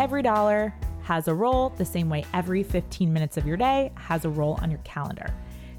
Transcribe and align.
every 0.00 0.22
dollar 0.22 0.74
has 1.02 1.28
a 1.28 1.34
role 1.34 1.68
the 1.76 1.84
same 1.84 2.08
way 2.08 2.24
every 2.32 2.62
15 2.62 3.12
minutes 3.12 3.36
of 3.36 3.46
your 3.46 3.58
day 3.58 3.92
has 3.96 4.24
a 4.24 4.30
role 4.30 4.58
on 4.62 4.70
your 4.70 4.80
calendar. 4.80 5.30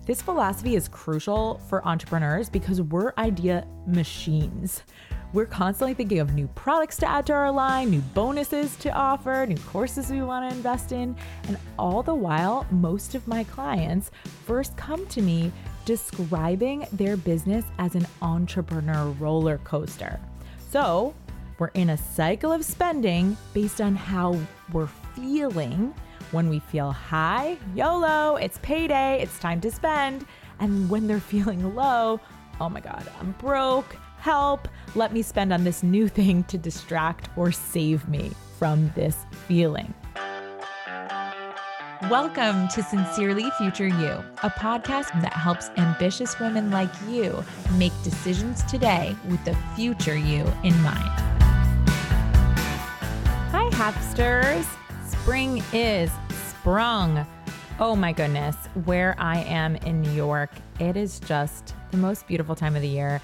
This 0.05 0.21
philosophy 0.21 0.75
is 0.75 0.87
crucial 0.87 1.59
for 1.67 1.83
entrepreneurs 1.87 2.47
because 2.47 2.83
we're 2.83 3.13
idea 3.17 3.65
machines. 3.87 4.83
We're 5.33 5.47
constantly 5.47 5.95
thinking 5.95 6.19
of 6.19 6.35
new 6.35 6.47
products 6.49 6.97
to 6.97 7.09
add 7.09 7.25
to 7.27 7.33
our 7.33 7.51
line, 7.51 7.89
new 7.89 8.01
bonuses 8.13 8.75
to 8.77 8.91
offer, 8.91 9.43
new 9.47 9.57
courses 9.57 10.11
we 10.11 10.21
want 10.21 10.47
to 10.47 10.55
invest 10.55 10.91
in. 10.91 11.15
And 11.47 11.57
all 11.79 12.03
the 12.03 12.13
while, 12.13 12.67
most 12.69 13.15
of 13.15 13.27
my 13.27 13.43
clients 13.45 14.11
first 14.45 14.77
come 14.77 15.07
to 15.07 15.23
me 15.23 15.51
describing 15.85 16.85
their 16.91 17.17
business 17.17 17.65
as 17.79 17.95
an 17.95 18.05
entrepreneur 18.21 19.05
roller 19.19 19.57
coaster. 19.63 20.19
So 20.69 21.15
we're 21.61 21.67
in 21.75 21.91
a 21.91 21.97
cycle 21.97 22.51
of 22.51 22.65
spending 22.65 23.37
based 23.53 23.81
on 23.81 23.95
how 23.95 24.35
we're 24.73 24.87
feeling. 25.15 25.93
When 26.31 26.49
we 26.49 26.57
feel 26.57 26.91
high, 26.91 27.55
YOLO, 27.75 28.37
it's 28.37 28.57
payday, 28.63 29.21
it's 29.21 29.37
time 29.37 29.61
to 29.61 29.69
spend. 29.69 30.25
And 30.59 30.89
when 30.89 31.05
they're 31.05 31.19
feeling 31.33 31.75
low, 31.75 32.19
oh 32.59 32.67
my 32.67 32.79
God, 32.79 33.07
I'm 33.19 33.33
broke, 33.33 33.95
help, 34.17 34.67
let 34.95 35.13
me 35.13 35.21
spend 35.21 35.53
on 35.53 35.63
this 35.63 35.83
new 35.83 36.07
thing 36.07 36.45
to 36.45 36.57
distract 36.57 37.29
or 37.37 37.51
save 37.51 38.09
me 38.09 38.31
from 38.57 38.91
this 38.95 39.27
feeling. 39.47 39.93
Welcome 42.09 42.69
to 42.69 42.81
Sincerely 42.81 43.51
Future 43.59 43.87
You, 43.87 44.23
a 44.41 44.49
podcast 44.49 45.21
that 45.21 45.33
helps 45.33 45.69
ambitious 45.77 46.39
women 46.39 46.71
like 46.71 46.89
you 47.07 47.45
make 47.77 47.93
decisions 48.01 48.63
today 48.63 49.15
with 49.29 49.45
the 49.45 49.55
future 49.75 50.17
you 50.17 50.51
in 50.63 50.75
mind. 50.81 51.30
Hi, 53.81 53.91
Hapsters. 53.91 54.67
Spring 55.09 55.63
is 55.73 56.11
sprung. 56.49 57.25
Oh 57.79 57.95
my 57.95 58.13
goodness, 58.13 58.55
where 58.85 59.15
I 59.17 59.37
am 59.39 59.75
in 59.77 60.03
New 60.03 60.11
York, 60.11 60.51
it 60.79 60.95
is 60.95 61.19
just 61.19 61.73
the 61.89 61.97
most 61.97 62.27
beautiful 62.27 62.53
time 62.53 62.75
of 62.75 62.83
the 62.83 62.87
year. 62.87 63.19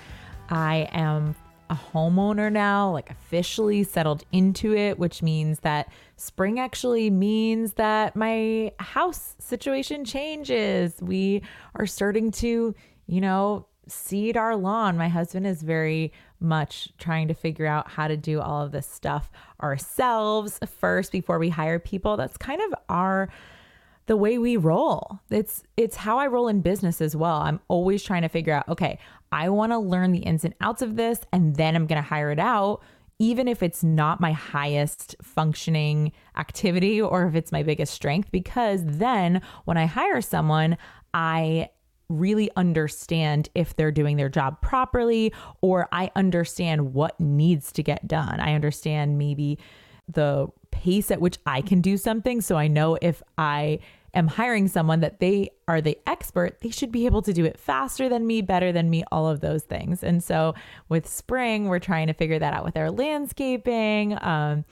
I 0.50 0.90
am 0.94 1.36
a 1.70 1.76
homeowner 1.76 2.52
now, 2.52 2.90
like 2.90 3.12
officially 3.12 3.84
settled 3.84 4.24
into 4.32 4.76
it, 4.76 4.98
which 4.98 5.22
means 5.22 5.60
that 5.60 5.92
spring 6.16 6.60
actually 6.60 7.12
means 7.12 7.74
that 7.74 8.16
my 8.16 8.72
house 8.80 9.36
situation 9.38 10.06
changes. 10.06 10.96
We 11.04 11.44
are 11.76 11.86
starting 11.86 12.32
to, 12.32 12.74
you 13.06 13.22
know, 13.22 13.68
seed 13.88 14.36
our 14.36 14.56
lawn. 14.56 14.98
My 14.98 15.08
husband 15.08 15.46
is 15.46 15.62
very 15.62 16.12
much 16.40 16.90
trying 16.98 17.28
to 17.28 17.34
figure 17.34 17.66
out 17.66 17.90
how 17.90 18.08
to 18.08 18.18
do 18.18 18.40
all 18.40 18.62
of 18.62 18.72
this 18.72 18.88
stuff 18.88 19.32
ourselves 19.62 20.60
first 20.80 21.12
before 21.12 21.40
we 21.40 21.50
hire 21.50 21.80
people. 21.80 22.18
That's 22.18 22.38
kind 22.38 22.62
of 22.62 22.76
our 22.90 23.30
the 24.06 24.18
way 24.18 24.38
we 24.38 24.56
roll. 24.56 25.20
It's 25.30 25.64
it's 25.76 25.98
how 25.98 26.18
I 26.18 26.28
roll 26.28 26.48
in 26.48 26.62
business 26.62 27.02
as 27.02 27.16
well. 27.16 27.42
I'm 27.42 27.60
always 27.68 28.04
trying 28.04 28.22
to 28.22 28.30
figure 28.30 28.54
out, 28.54 28.68
okay, 28.70 29.00
I 29.32 29.50
want 29.50 29.74
to 29.74 29.80
learn 29.80 30.12
the 30.12 30.20
ins 30.20 30.46
and 30.46 30.54
outs 30.62 30.82
of 30.82 30.96
this 30.96 31.20
and 31.34 31.56
then 31.56 31.76
I'm 31.76 31.88
going 31.88 32.02
to 32.02 32.08
hire 32.08 32.32
it 32.32 32.40
out 32.40 32.82
even 33.20 33.48
if 33.48 33.64
it's 33.64 33.84
not 33.84 34.22
my 34.22 34.32
highest 34.32 35.16
functioning 35.22 36.12
activity 36.36 37.02
or 37.02 37.28
if 37.28 37.36
it's 37.36 37.52
my 37.52 37.64
biggest 37.64 37.94
strength 37.94 38.32
because 38.32 38.82
then 38.84 39.42
when 39.66 39.78
I 39.78 39.86
hire 39.86 40.22
someone, 40.22 40.78
I 41.14 41.70
really 42.10 42.50
understand 42.56 43.50
if 43.54 43.76
they're 43.76 43.92
doing 43.92 44.18
their 44.18 44.30
job 44.30 44.62
properly 44.62 45.34
or 45.62 45.88
I 45.92 46.12
understand 46.16 46.94
what 46.94 47.20
needs 47.20 47.72
to 47.74 47.84
get 47.84 48.08
done. 48.08 48.40
I 48.40 48.54
understand 48.54 49.18
maybe 49.18 49.60
the 50.08 50.48
pace 50.72 51.12
at 51.12 51.20
which 51.20 51.38
I 51.46 51.62
can 51.62 51.82
do 51.82 51.98
something 51.98 52.42
so 52.42 52.56
I 52.56 52.68
know 52.68 52.98
if 53.02 53.22
I 53.38 53.80
am 54.14 54.28
hiring 54.28 54.68
someone 54.68 55.02
that 55.02 55.20
they 55.20 55.50
are 55.68 55.82
the 55.82 55.98
expert, 56.08 56.62
they 56.62 56.70
should 56.70 56.92
be 56.92 57.06
able 57.06 57.22
to 57.22 57.34
do 57.34 57.46
it 57.46 57.60
faster 57.60 58.08
than 58.10 58.26
me, 58.26 58.42
better 58.42 58.72
than 58.72 58.90
me, 58.90 59.04
all 59.12 59.28
of 59.28 59.42
those 59.42 59.64
things. 59.64 60.04
And 60.04 60.24
so 60.24 60.56
with 60.90 61.08
spring, 61.08 61.66
we're 61.68 61.80
trying 61.80 62.08
to 62.08 62.14
figure 62.14 62.40
that 62.40 62.54
out 62.54 62.64
with 62.64 62.78
our 62.78 62.90
landscaping. 62.90 64.18
Um, 64.22 64.66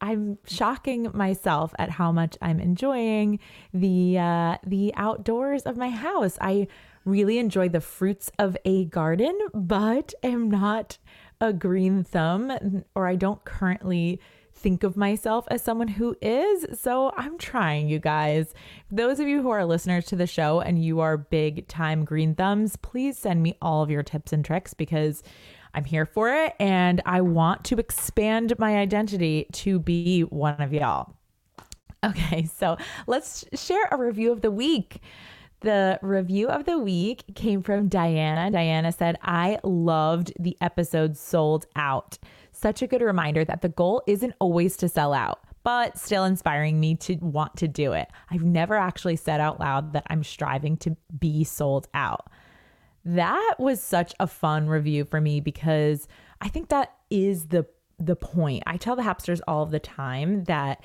I'm 0.00 0.38
shocking 0.46 1.08
myself 1.14 1.74
at 1.78 1.90
how 1.90 2.12
much 2.12 2.36
I'm 2.40 2.60
enjoying 2.60 3.38
the 3.72 4.18
uh, 4.18 4.56
the 4.66 4.92
outdoors 4.96 5.62
of 5.62 5.76
my 5.76 5.90
house. 5.90 6.38
I 6.40 6.68
really 7.04 7.38
enjoy 7.38 7.68
the 7.68 7.80
fruits 7.80 8.30
of 8.38 8.56
a 8.64 8.86
garden, 8.86 9.38
but 9.54 10.14
am 10.22 10.50
not 10.50 10.98
a 11.40 11.52
green 11.52 12.04
thumb, 12.04 12.84
or 12.94 13.06
I 13.06 13.16
don't 13.16 13.44
currently 13.44 14.20
think 14.60 14.82
of 14.82 14.96
myself 14.96 15.46
as 15.50 15.62
someone 15.62 15.88
who 15.88 16.16
is. 16.20 16.78
So 16.78 17.12
I'm 17.16 17.38
trying, 17.38 17.88
you 17.88 17.98
guys. 17.98 18.52
Those 18.90 19.18
of 19.18 19.26
you 19.26 19.40
who 19.42 19.50
are 19.50 19.64
listeners 19.64 20.04
to 20.06 20.16
the 20.16 20.26
show 20.26 20.60
and 20.60 20.84
you 20.84 21.00
are 21.00 21.16
big 21.16 21.66
time 21.66 22.04
green 22.04 22.34
thumbs, 22.34 22.76
please 22.76 23.16
send 23.18 23.42
me 23.42 23.56
all 23.62 23.82
of 23.82 23.90
your 23.90 24.02
tips 24.02 24.32
and 24.32 24.44
tricks 24.44 24.74
because 24.74 25.22
I'm 25.74 25.84
here 25.84 26.06
for 26.06 26.30
it 26.32 26.54
and 26.58 27.00
I 27.06 27.20
want 27.20 27.64
to 27.66 27.76
expand 27.76 28.58
my 28.58 28.76
identity 28.76 29.46
to 29.52 29.78
be 29.78 30.22
one 30.22 30.60
of 30.60 30.72
y'all. 30.72 31.14
Okay, 32.04 32.44
so 32.56 32.76
let's 33.06 33.44
share 33.54 33.88
a 33.90 33.96
review 33.96 34.32
of 34.32 34.40
the 34.40 34.50
week. 34.50 35.00
The 35.60 35.98
review 36.00 36.48
of 36.48 36.64
the 36.64 36.78
week 36.78 37.24
came 37.34 37.62
from 37.62 37.88
Diana. 37.88 38.50
Diana 38.50 38.92
said, 38.92 39.18
I 39.22 39.58
loved 39.62 40.32
the 40.40 40.56
episode 40.60 41.18
Sold 41.18 41.66
Out 41.76 42.18
such 42.60 42.82
a 42.82 42.86
good 42.86 43.02
reminder 43.02 43.44
that 43.44 43.62
the 43.62 43.68
goal 43.68 44.02
isn't 44.06 44.34
always 44.38 44.76
to 44.76 44.88
sell 44.88 45.14
out, 45.14 45.40
but 45.62 45.98
still 45.98 46.24
inspiring 46.24 46.78
me 46.78 46.94
to 46.96 47.16
want 47.16 47.56
to 47.56 47.68
do 47.68 47.92
it. 47.92 48.08
I've 48.30 48.44
never 48.44 48.76
actually 48.76 49.16
said 49.16 49.40
out 49.40 49.58
loud 49.58 49.92
that 49.94 50.06
I'm 50.08 50.22
striving 50.22 50.76
to 50.78 50.96
be 51.18 51.44
sold 51.44 51.88
out. 51.94 52.28
That 53.04 53.54
was 53.58 53.82
such 53.82 54.14
a 54.20 54.26
fun 54.26 54.68
review 54.68 55.04
for 55.04 55.20
me 55.20 55.40
because 55.40 56.06
I 56.40 56.48
think 56.48 56.68
that 56.68 56.94
is 57.10 57.46
the 57.46 57.66
the 57.98 58.16
point. 58.16 58.62
I 58.66 58.78
tell 58.78 58.96
the 58.96 59.02
hapsters 59.02 59.40
all 59.46 59.66
the 59.66 59.78
time 59.78 60.44
that 60.44 60.82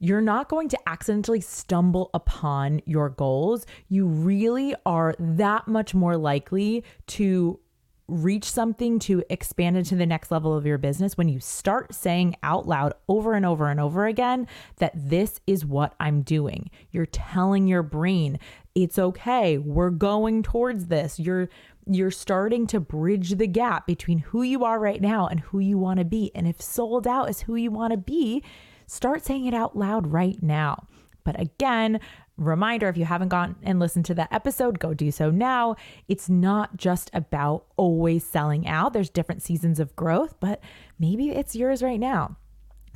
you're 0.00 0.20
not 0.20 0.48
going 0.48 0.68
to 0.68 0.78
accidentally 0.88 1.40
stumble 1.40 2.10
upon 2.12 2.80
your 2.84 3.08
goals. 3.08 3.66
You 3.88 4.06
really 4.06 4.74
are 4.84 5.14
that 5.18 5.68
much 5.68 5.94
more 5.94 6.16
likely 6.16 6.84
to 7.08 7.60
reach 8.06 8.44
something 8.44 8.98
to 8.98 9.22
expand 9.30 9.78
into 9.78 9.96
the 9.96 10.04
next 10.04 10.30
level 10.30 10.54
of 10.54 10.66
your 10.66 10.76
business 10.76 11.16
when 11.16 11.28
you 11.28 11.40
start 11.40 11.94
saying 11.94 12.36
out 12.42 12.68
loud 12.68 12.92
over 13.08 13.32
and 13.32 13.46
over 13.46 13.70
and 13.70 13.80
over 13.80 14.06
again 14.06 14.46
that 14.76 14.92
this 14.94 15.40
is 15.46 15.64
what 15.64 15.94
I'm 15.98 16.20
doing. 16.20 16.68
You're 16.90 17.06
telling 17.06 17.66
your 17.66 17.82
brain, 17.82 18.38
it's 18.74 18.98
okay. 18.98 19.58
We're 19.58 19.90
going 19.90 20.42
towards 20.42 20.86
this. 20.86 21.18
You're 21.18 21.48
you're 21.86 22.10
starting 22.10 22.66
to 22.68 22.80
bridge 22.80 23.30
the 23.32 23.46
gap 23.46 23.86
between 23.86 24.18
who 24.18 24.42
you 24.42 24.64
are 24.64 24.80
right 24.80 25.02
now 25.02 25.26
and 25.26 25.40
who 25.40 25.58
you 25.58 25.76
want 25.76 25.98
to 25.98 26.04
be. 26.04 26.30
And 26.34 26.48
if 26.48 26.62
sold 26.62 27.06
out 27.06 27.28
is 27.28 27.42
who 27.42 27.56
you 27.56 27.70
want 27.70 27.90
to 27.90 27.98
be, 27.98 28.42
start 28.86 29.22
saying 29.22 29.44
it 29.44 29.52
out 29.52 29.76
loud 29.76 30.06
right 30.06 30.42
now. 30.42 30.86
But 31.24 31.38
again, 31.38 32.00
Reminder 32.36 32.88
if 32.88 32.96
you 32.96 33.04
haven't 33.04 33.28
gone 33.28 33.54
and 33.62 33.78
listened 33.78 34.06
to 34.06 34.14
that 34.14 34.32
episode, 34.32 34.80
go 34.80 34.92
do 34.92 35.12
so 35.12 35.30
now. 35.30 35.76
It's 36.08 36.28
not 36.28 36.76
just 36.76 37.08
about 37.14 37.66
always 37.76 38.24
selling 38.24 38.66
out, 38.66 38.92
there's 38.92 39.10
different 39.10 39.42
seasons 39.42 39.78
of 39.78 39.94
growth, 39.94 40.34
but 40.40 40.60
maybe 40.98 41.30
it's 41.30 41.54
yours 41.54 41.80
right 41.80 42.00
now. 42.00 42.36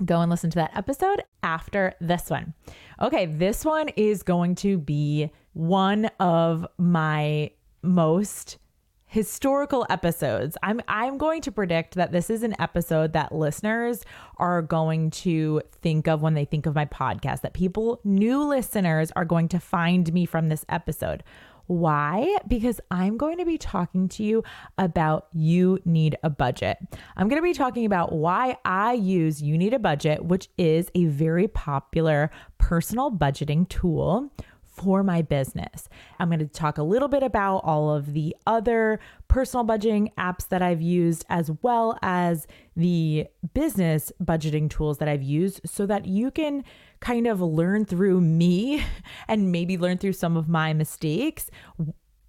Go 0.05 0.21
and 0.21 0.31
listen 0.31 0.50
to 0.50 0.56
that 0.56 0.77
episode 0.77 1.22
after 1.44 1.94
this 2.00 2.31
one. 2.31 2.55
Okay, 3.00 3.27
this 3.27 3.65
one 3.65 3.88
is 3.91 4.25
going 4.25 4.56
to 4.56 4.77
be 4.77 5.31
one 5.58 6.08
of 6.20 6.64
my 6.78 7.50
most 7.82 8.58
historical 9.06 9.84
episodes. 9.91 10.56
I'm 10.62 10.80
I'm 10.86 11.19
going 11.19 11.42
to 11.42 11.50
predict 11.50 11.96
that 11.96 12.12
this 12.12 12.30
is 12.30 12.44
an 12.44 12.54
episode 12.60 13.12
that 13.14 13.32
listeners 13.32 14.04
are 14.36 14.62
going 14.62 15.10
to 15.10 15.62
think 15.82 16.06
of 16.06 16.22
when 16.22 16.34
they 16.34 16.44
think 16.44 16.66
of 16.66 16.76
my 16.76 16.84
podcast 16.84 17.40
that 17.40 17.55
people 17.55 18.00
new 18.05 18.44
listeners 18.44 19.10
are 19.16 19.25
going 19.25 19.49
to 19.49 19.58
find 19.58 20.12
me 20.12 20.26
from 20.26 20.49
this 20.49 20.64
episode. 20.69 21.25
Why? 21.66 22.38
Because 22.46 22.81
I'm 22.93 23.16
going 23.16 23.38
to 23.38 23.44
be 23.44 23.58
talking 23.58 24.08
to 24.11 24.22
you 24.22 24.44
about 24.78 25.26
You 25.32 25.81
Need 25.84 26.16
a 26.22 26.31
Budget. 26.31 26.78
I'm 27.16 27.28
going 27.28 27.43
to 27.43 27.46
be 27.46 27.52
talking 27.52 27.84
about 27.84 28.12
why 28.12 28.56
I 28.64 28.93
use 28.93 29.43
You 29.43 29.58
Need 29.58 29.75
a 29.75 29.78
Budget, 29.81 30.25
which 30.25 30.49
is 30.56 30.88
a 30.94 31.06
very 31.06 31.49
popular 31.49 32.31
personal 32.58 33.11
budgeting 33.11 33.69
tool 33.69 34.32
for 34.78 35.02
my 35.02 35.22
business. 35.22 35.88
I'm 36.19 36.28
going 36.28 36.38
to 36.40 36.46
talk 36.46 36.78
a 36.78 36.82
little 36.82 37.08
bit 37.08 37.22
about 37.22 37.58
all 37.58 37.94
of 37.94 38.12
the 38.12 38.34
other 38.46 39.00
personal 39.28 39.64
budgeting 39.64 40.12
apps 40.14 40.48
that 40.48 40.62
I've 40.62 40.80
used, 40.80 41.25
as 41.28 41.50
well 41.62 41.98
as 42.02 42.46
the 42.76 43.26
business 43.54 44.12
budgeting 44.22 44.70
tools 44.70 44.98
that 44.98 45.08
I've 45.08 45.22
used, 45.22 45.60
so 45.64 45.86
that 45.86 46.06
you 46.06 46.30
can 46.30 46.64
kind 47.00 47.26
of 47.26 47.40
learn 47.40 47.84
through 47.84 48.20
me 48.20 48.84
and 49.28 49.52
maybe 49.52 49.76
learn 49.76 49.98
through 49.98 50.12
some 50.14 50.36
of 50.36 50.48
my 50.48 50.72
mistakes 50.72 51.50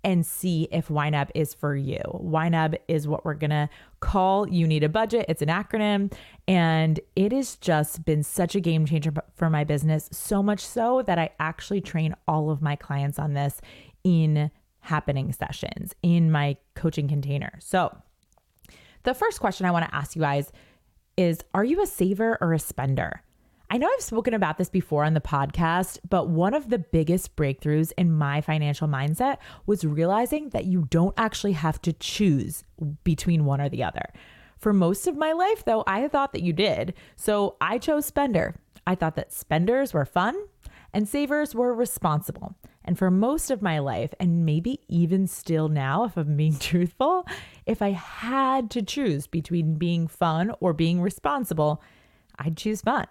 and 0.03 0.25
see 0.25 0.67
if 0.71 0.87
YNAB 0.87 1.29
is 1.35 1.53
for 1.53 1.75
you. 1.75 1.99
YNAB 2.23 2.77
is 2.87 3.07
what 3.07 3.25
we're 3.25 3.33
going 3.33 3.49
to 3.49 3.69
call 3.99 4.47
You 4.47 4.67
Need 4.67 4.83
a 4.83 4.89
Budget. 4.89 5.25
It's 5.27 5.41
an 5.41 5.49
acronym, 5.49 6.13
and 6.47 6.99
it 7.15 7.31
has 7.31 7.57
just 7.57 8.05
been 8.05 8.23
such 8.23 8.55
a 8.55 8.59
game 8.59 8.85
changer 8.85 9.13
for 9.35 9.49
my 9.49 9.63
business. 9.63 10.09
So 10.11 10.41
much 10.41 10.65
so 10.65 11.01
that 11.03 11.19
I 11.19 11.31
actually 11.39 11.81
train 11.81 12.15
all 12.27 12.49
of 12.49 12.61
my 12.61 12.75
clients 12.75 13.19
on 13.19 13.33
this 13.33 13.61
in 14.03 14.51
happening 14.81 15.31
sessions 15.33 15.93
in 16.01 16.31
my 16.31 16.57
coaching 16.75 17.07
container. 17.07 17.51
So, 17.59 17.95
the 19.03 19.13
first 19.13 19.39
question 19.39 19.65
I 19.65 19.71
want 19.71 19.85
to 19.85 19.95
ask 19.95 20.15
you 20.15 20.21
guys 20.21 20.51
is 21.17 21.39
Are 21.53 21.63
you 21.63 21.81
a 21.81 21.87
saver 21.87 22.37
or 22.39 22.53
a 22.53 22.59
spender? 22.59 23.21
I 23.71 23.77
know 23.77 23.87
I've 23.87 24.03
spoken 24.03 24.33
about 24.33 24.57
this 24.57 24.69
before 24.69 25.03
on 25.03 25.13
the 25.13 25.21
podcast, 25.21 25.99
but 26.09 26.27
one 26.27 26.55
of 26.55 26.71
the 26.71 26.79
biggest 26.79 27.35
breakthroughs 27.35 27.91
in 27.99 28.11
my 28.11 28.41
financial 28.41 28.87
mindset 28.87 29.37
was 29.67 29.85
realizing 29.85 30.49
that 30.49 30.65
you 30.65 30.87
don't 30.89 31.13
actually 31.17 31.51
have 31.51 31.79
to 31.83 31.93
choose 31.93 32.63
between 33.03 33.45
one 33.45 33.61
or 33.61 33.69
the 33.69 33.83
other. 33.83 34.11
For 34.57 34.73
most 34.73 35.05
of 35.05 35.15
my 35.15 35.33
life, 35.33 35.65
though, 35.65 35.83
I 35.85 36.07
thought 36.07 36.33
that 36.33 36.41
you 36.41 36.51
did. 36.51 36.95
So 37.15 37.57
I 37.61 37.77
chose 37.77 38.07
spender. 38.07 38.55
I 38.87 38.95
thought 38.95 39.15
that 39.17 39.31
spenders 39.31 39.93
were 39.93 40.05
fun 40.05 40.35
and 40.91 41.07
savers 41.07 41.53
were 41.53 41.71
responsible. 41.71 42.55
And 42.83 42.97
for 42.97 43.11
most 43.11 43.51
of 43.51 43.61
my 43.61 43.77
life, 43.77 44.15
and 44.19 44.47
maybe 44.47 44.79
even 44.87 45.27
still 45.27 45.69
now, 45.69 46.05
if 46.05 46.17
I'm 46.17 46.35
being 46.35 46.57
truthful, 46.59 47.27
if 47.67 47.83
I 47.83 47.91
had 47.91 48.71
to 48.71 48.81
choose 48.81 49.27
between 49.27 49.75
being 49.75 50.07
fun 50.07 50.53
or 50.59 50.73
being 50.73 51.01
responsible, 51.01 51.83
I'd 52.39 52.57
choose 52.57 52.81
fun. 52.81 53.05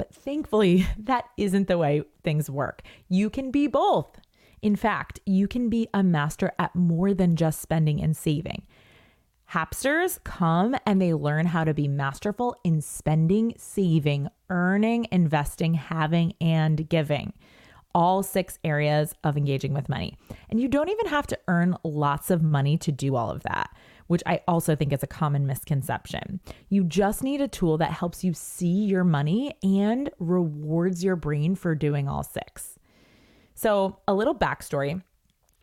But 0.00 0.14
thankfully, 0.14 0.86
that 0.98 1.26
isn't 1.36 1.68
the 1.68 1.76
way 1.76 2.04
things 2.24 2.48
work. 2.48 2.80
You 3.10 3.28
can 3.28 3.50
be 3.50 3.66
both. 3.66 4.18
In 4.62 4.74
fact, 4.74 5.20
you 5.26 5.46
can 5.46 5.68
be 5.68 5.88
a 5.92 6.02
master 6.02 6.52
at 6.58 6.74
more 6.74 7.12
than 7.12 7.36
just 7.36 7.60
spending 7.60 8.02
and 8.02 8.16
saving. 8.16 8.62
Hapsters 9.52 10.18
come 10.24 10.74
and 10.86 11.02
they 11.02 11.12
learn 11.12 11.44
how 11.44 11.64
to 11.64 11.74
be 11.74 11.86
masterful 11.86 12.56
in 12.64 12.80
spending, 12.80 13.52
saving, 13.58 14.28
earning, 14.48 15.06
investing, 15.12 15.74
having, 15.74 16.32
and 16.40 16.88
giving. 16.88 17.34
All 17.94 18.22
six 18.22 18.58
areas 18.64 19.14
of 19.22 19.36
engaging 19.36 19.74
with 19.74 19.90
money. 19.90 20.16
And 20.48 20.58
you 20.58 20.68
don't 20.68 20.88
even 20.88 21.08
have 21.08 21.26
to 21.26 21.38
earn 21.46 21.76
lots 21.84 22.30
of 22.30 22.42
money 22.42 22.78
to 22.78 22.90
do 22.90 23.16
all 23.16 23.30
of 23.30 23.42
that 23.42 23.68
which 24.10 24.24
I 24.26 24.40
also 24.48 24.74
think 24.74 24.92
is 24.92 25.04
a 25.04 25.06
common 25.06 25.46
misconception. 25.46 26.40
You 26.68 26.82
just 26.82 27.22
need 27.22 27.40
a 27.40 27.46
tool 27.46 27.78
that 27.78 27.92
helps 27.92 28.24
you 28.24 28.34
see 28.34 28.66
your 28.86 29.04
money 29.04 29.54
and 29.62 30.10
rewards 30.18 31.04
your 31.04 31.14
brain 31.14 31.54
for 31.54 31.76
doing 31.76 32.08
all 32.08 32.24
six. 32.24 32.76
So, 33.54 34.00
a 34.08 34.12
little 34.14 34.34
backstory 34.34 35.00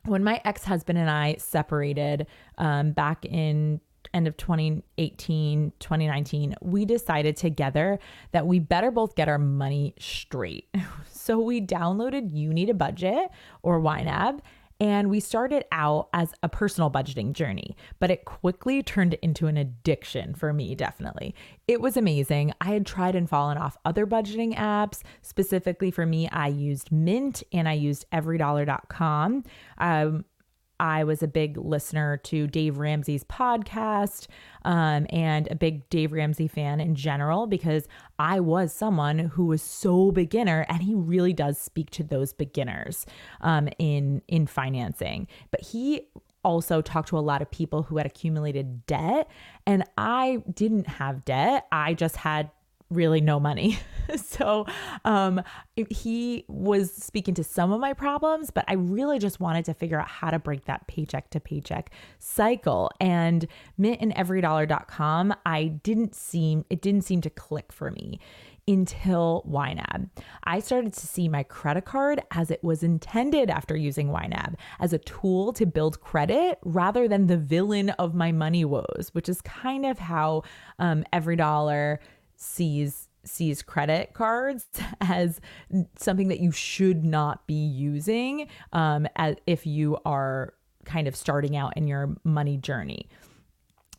when 0.05 0.23
my 0.23 0.39
ex 0.45 0.63
husband 0.63 0.97
and 0.97 1.09
I 1.09 1.35
separated 1.39 2.27
um, 2.57 2.93
back 2.93 3.25
in 3.25 3.81
end 4.13 4.29
of 4.29 4.37
2018, 4.37 5.73
2019, 5.77 6.55
we 6.61 6.85
decided 6.85 7.35
together 7.35 7.99
that 8.31 8.47
we 8.47 8.59
better 8.59 8.91
both 8.91 9.15
get 9.15 9.27
our 9.27 9.37
money 9.37 9.93
straight. 9.99 10.69
So 11.27 11.39
we 11.39 11.59
downloaded 11.59 12.33
You 12.33 12.53
Need 12.53 12.69
a 12.69 12.73
Budget 12.73 13.29
or 13.61 13.81
YNAB 13.81 14.39
and 14.79 15.09
we 15.09 15.19
started 15.19 15.65
out 15.71 16.09
as 16.13 16.33
a 16.43 16.49
personal 16.49 16.91
budgeting 16.91 17.33
journey, 17.33 17.75
but 17.99 18.11
it 18.11 18.25
quickly 18.25 18.83
turned 18.83 19.15
into 19.15 19.47
an 19.47 19.57
addiction 19.57 20.35
for 20.35 20.53
me, 20.53 20.75
definitely. 20.75 21.33
It 21.67 21.81
was 21.81 21.97
amazing. 21.97 22.53
I 22.61 22.67
had 22.67 22.85
tried 22.85 23.15
and 23.15 23.29
fallen 23.29 23.57
off 23.57 23.77
other 23.85 24.05
budgeting 24.05 24.55
apps. 24.55 25.01
Specifically 25.21 25.91
for 25.91 26.05
me, 26.05 26.29
I 26.29 26.47
used 26.47 26.91
Mint 26.91 27.43
and 27.51 27.67
I 27.67 27.73
used 27.73 28.05
everydollar.com. 28.11 29.43
Um, 29.79 30.25
I 30.79 31.03
was 31.03 31.23
a 31.23 31.27
big 31.27 31.57
listener 31.57 32.17
to 32.25 32.47
Dave 32.47 32.77
Ramsey's 32.77 33.23
podcast 33.23 34.27
um, 34.63 35.07
and 35.09 35.47
a 35.49 35.55
big 35.55 35.89
Dave 35.89 36.11
Ramsey 36.11 36.47
fan 36.47 36.79
in 36.79 36.95
general 36.95 37.47
because 37.47 37.87
I 38.19 38.39
was 38.39 38.73
someone 38.73 39.19
who 39.19 39.45
was 39.45 39.61
so 39.61 40.11
beginner, 40.11 40.65
and 40.69 40.83
he 40.83 40.93
really 40.93 41.33
does 41.33 41.57
speak 41.57 41.89
to 41.91 42.03
those 42.03 42.33
beginners 42.33 43.05
um, 43.41 43.69
in 43.79 44.21
in 44.27 44.47
financing. 44.47 45.27
But 45.51 45.61
he 45.61 46.07
also 46.43 46.81
talked 46.81 47.09
to 47.09 47.17
a 47.17 47.19
lot 47.19 47.41
of 47.41 47.51
people 47.51 47.83
who 47.83 47.97
had 47.97 48.05
accumulated 48.05 48.85
debt, 48.85 49.29
and 49.65 49.83
I 49.97 50.43
didn't 50.53 50.87
have 50.87 51.25
debt. 51.25 51.67
I 51.71 51.93
just 51.93 52.17
had 52.17 52.51
really 52.89 53.21
no 53.21 53.39
money. 53.39 53.79
so 54.15 54.65
um, 55.05 55.41
he 55.89 56.45
was 56.47 56.93
speaking 56.93 57.33
to 57.35 57.43
some 57.43 57.71
of 57.71 57.79
my 57.79 57.93
problems, 57.93 58.51
but 58.51 58.65
I 58.67 58.73
really 58.73 59.19
just 59.19 59.39
wanted 59.39 59.65
to 59.65 59.73
figure 59.73 59.99
out 59.99 60.07
how 60.07 60.31
to 60.31 60.39
break 60.39 60.65
that 60.65 60.87
paycheck 60.87 61.29
to 61.31 61.39
paycheck 61.39 61.91
cycle. 62.19 62.91
And 62.99 63.47
mint 63.77 63.99
and 64.01 64.13
everydollar.com, 64.15 65.33
I 65.45 65.65
didn't 65.65 66.15
seem, 66.15 66.65
it 66.69 66.81
didn't 66.81 67.03
seem 67.03 67.21
to 67.21 67.29
click 67.29 67.71
for 67.71 67.91
me 67.91 68.19
until 68.67 69.45
YNAB. 69.49 70.09
I 70.43 70.59
started 70.59 70.93
to 70.93 71.07
see 71.07 71.29
my 71.29 71.43
credit 71.43 71.85
card 71.85 72.21
as 72.31 72.51
it 72.51 72.63
was 72.63 72.83
intended 72.83 73.49
after 73.49 73.77
using 73.77 74.09
YNAB 74.09 74.55
as 74.79 74.91
a 74.91 74.97
tool 74.99 75.53
to 75.53 75.65
build 75.65 76.01
credit 76.01 76.59
rather 76.63 77.07
than 77.07 77.27
the 77.27 77.37
villain 77.37 77.91
of 77.91 78.13
my 78.13 78.31
money 78.31 78.65
woes, 78.65 79.09
which 79.13 79.29
is 79.29 79.41
kind 79.41 79.85
of 79.85 79.99
how 79.99 80.43
um, 80.79 81.05
Every 81.13 81.37
Dollar 81.37 81.99
sees 82.37 83.09
sees 83.23 83.61
credit 83.61 84.13
cards 84.13 84.65
as 85.01 85.41
something 85.97 86.29
that 86.29 86.39
you 86.39 86.51
should 86.51 87.03
not 87.03 87.45
be 87.45 87.53
using 87.53 88.47
um, 88.71 89.07
as 89.17 89.35
if 89.45 89.65
you 89.65 89.97
are 90.05 90.53
kind 90.85 91.07
of 91.07 91.15
starting 91.15 91.57
out 91.57 91.75
in 91.75 91.87
your 91.87 92.15
money 92.23 92.57
journey. 92.57 93.09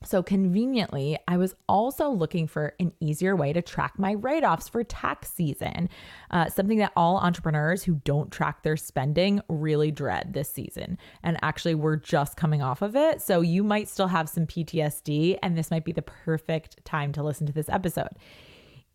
So, 0.04 0.22
conveniently, 0.22 1.18
I 1.26 1.36
was 1.38 1.54
also 1.68 2.08
looking 2.08 2.46
for 2.46 2.74
an 2.78 2.92
easier 3.00 3.34
way 3.34 3.52
to 3.52 3.60
track 3.60 3.98
my 3.98 4.14
write 4.14 4.44
offs 4.44 4.68
for 4.68 4.84
tax 4.84 5.32
season, 5.32 5.88
uh, 6.30 6.48
something 6.48 6.78
that 6.78 6.92
all 6.94 7.18
entrepreneurs 7.18 7.82
who 7.82 7.94
don't 8.04 8.30
track 8.30 8.62
their 8.62 8.76
spending 8.76 9.40
really 9.48 9.90
dread 9.90 10.34
this 10.34 10.50
season. 10.50 10.98
And 11.24 11.36
actually, 11.42 11.74
we're 11.74 11.96
just 11.96 12.36
coming 12.36 12.62
off 12.62 12.80
of 12.80 12.94
it. 12.94 13.20
So, 13.20 13.40
you 13.40 13.64
might 13.64 13.88
still 13.88 14.08
have 14.08 14.28
some 14.28 14.46
PTSD, 14.46 15.38
and 15.42 15.58
this 15.58 15.70
might 15.70 15.84
be 15.84 15.92
the 15.92 16.02
perfect 16.02 16.84
time 16.84 17.12
to 17.12 17.22
listen 17.22 17.46
to 17.48 17.52
this 17.52 17.68
episode. 17.68 18.10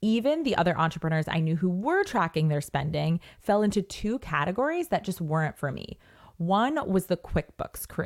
Even 0.01 0.43
the 0.43 0.55
other 0.55 0.77
entrepreneurs 0.77 1.25
I 1.27 1.39
knew 1.39 1.55
who 1.55 1.69
were 1.69 2.03
tracking 2.03 2.47
their 2.47 2.61
spending 2.61 3.19
fell 3.39 3.61
into 3.61 3.81
two 3.81 4.19
categories 4.19 4.89
that 4.89 5.03
just 5.03 5.21
weren't 5.21 5.57
for 5.57 5.71
me. 5.71 5.97
One 6.37 6.89
was 6.89 7.05
the 7.05 7.17
QuickBooks 7.17 7.87
crew. 7.87 8.05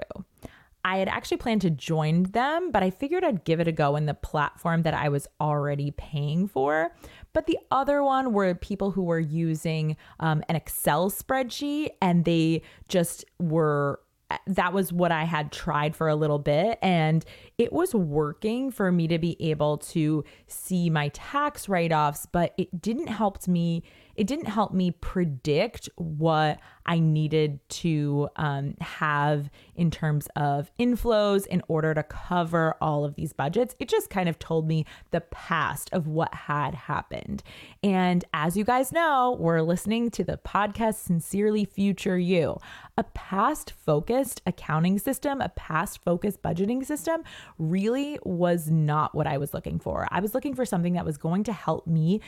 I 0.83 0.97
had 0.97 1.07
actually 1.07 1.38
planned 1.38 1.62
to 1.62 1.69
join 1.69 2.24
them, 2.24 2.71
but 2.71 2.81
I 2.81 2.89
figured 2.89 3.24
I'd 3.24 3.44
give 3.44 3.59
it 3.59 3.68
a 3.68 3.71
go 3.71 3.95
in 3.95 4.06
the 4.06 4.13
platform 4.13 4.83
that 4.83 4.94
I 4.94 5.09
was 5.09 5.27
already 5.41 5.91
paying 5.91 6.47
for. 6.47 6.95
But 7.33 7.45
the 7.45 7.59
other 7.71 8.03
one 8.03 8.33
were 8.33 8.56
people 8.56 8.91
who 8.91 9.03
were 9.03 9.19
using 9.19 9.97
um, 10.19 10.44
an 10.47 10.56
Excel 10.56 11.11
spreadsheet 11.11 11.90
and 12.02 12.25
they 12.25 12.61
just 12.87 13.25
were 13.40 13.99
that 14.45 14.73
was 14.73 14.92
what 14.92 15.11
I 15.11 15.23
had 15.23 15.52
tried 15.52 15.95
for 15.95 16.07
a 16.07 16.16
little 16.16 16.40
bit. 16.40 16.80
And 16.81 17.23
it 17.57 17.71
was 17.71 17.95
working 17.95 18.71
for 18.71 18.92
me 18.92 19.07
to 19.07 19.18
be 19.18 19.37
able 19.40 19.78
to 19.78 20.23
see 20.47 20.90
my 20.90 21.09
tax 21.09 21.69
write 21.69 21.94
offs, 21.94 22.25
but 22.25 22.54
it 22.57 22.81
didn't 22.81 23.07
help 23.07 23.47
me 23.47 23.83
it 24.18 24.26
didn't 24.26 24.47
help 24.47 24.74
me 24.74 24.92
predict 24.92 25.90
what 25.95 26.59
I 26.88 27.00
needed 27.00 27.59
to 27.69 28.30
um, 28.38 28.76
have 28.81 29.50
in 29.76 29.92
terms 29.92 30.28
of 30.36 30.71
inflows 30.80 31.45
in 31.45 31.62
order 31.68 31.94
to 31.94 32.02
cover 32.02 32.76
all 32.81 33.06
of 33.06 33.16
these 33.16 33.31
budgets. 33.31 33.76
It 33.80 33.90
just 33.90 34.09
kind 34.09 34.28
of 34.28 34.40
told 34.40 34.68
me 34.68 34.86
the 35.12 35.21
past 35.21 35.90
of 35.94 36.07
what 36.07 36.33
had 36.33 36.74
happened. 36.74 37.44
And 37.83 38.26
as 38.33 38.57
you 38.57 38.64
guys 38.64 38.92
know, 38.92 39.38
we're 39.40 39.62
listening 39.62 40.09
to 40.12 40.24
the 40.24 40.38
podcast 40.38 40.95
Sincerely 40.95 41.66
Future 41.66 42.18
You. 42.18 42.57
A 42.97 43.04
past 43.04 43.71
focused 43.86 44.42
accounting 44.47 44.97
system, 44.97 45.42
a 45.42 45.50
past 45.50 46.04
focused 46.04 46.42
budgeting 46.42 46.83
system 46.83 47.24
really 47.59 48.18
was 48.24 48.71
not 48.71 49.14
what 49.14 49.28
I 49.28 49.38
was 49.38 49.54
looking 49.54 49.78
for. 49.78 50.07
I 50.09 50.21
was 50.21 50.33
looking 50.33 50.56
for 50.56 50.66
something 50.66 50.94
that 50.94 51.06
was 51.06 51.18
going 51.18 51.44
to 51.44 51.54
help 51.54 51.86
me 51.86 52.21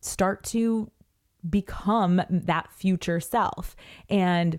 start 0.00 0.44
to 0.44 0.90
become 1.48 2.22
that 2.30 2.70
future 2.72 3.20
self. 3.20 3.76
And 4.08 4.58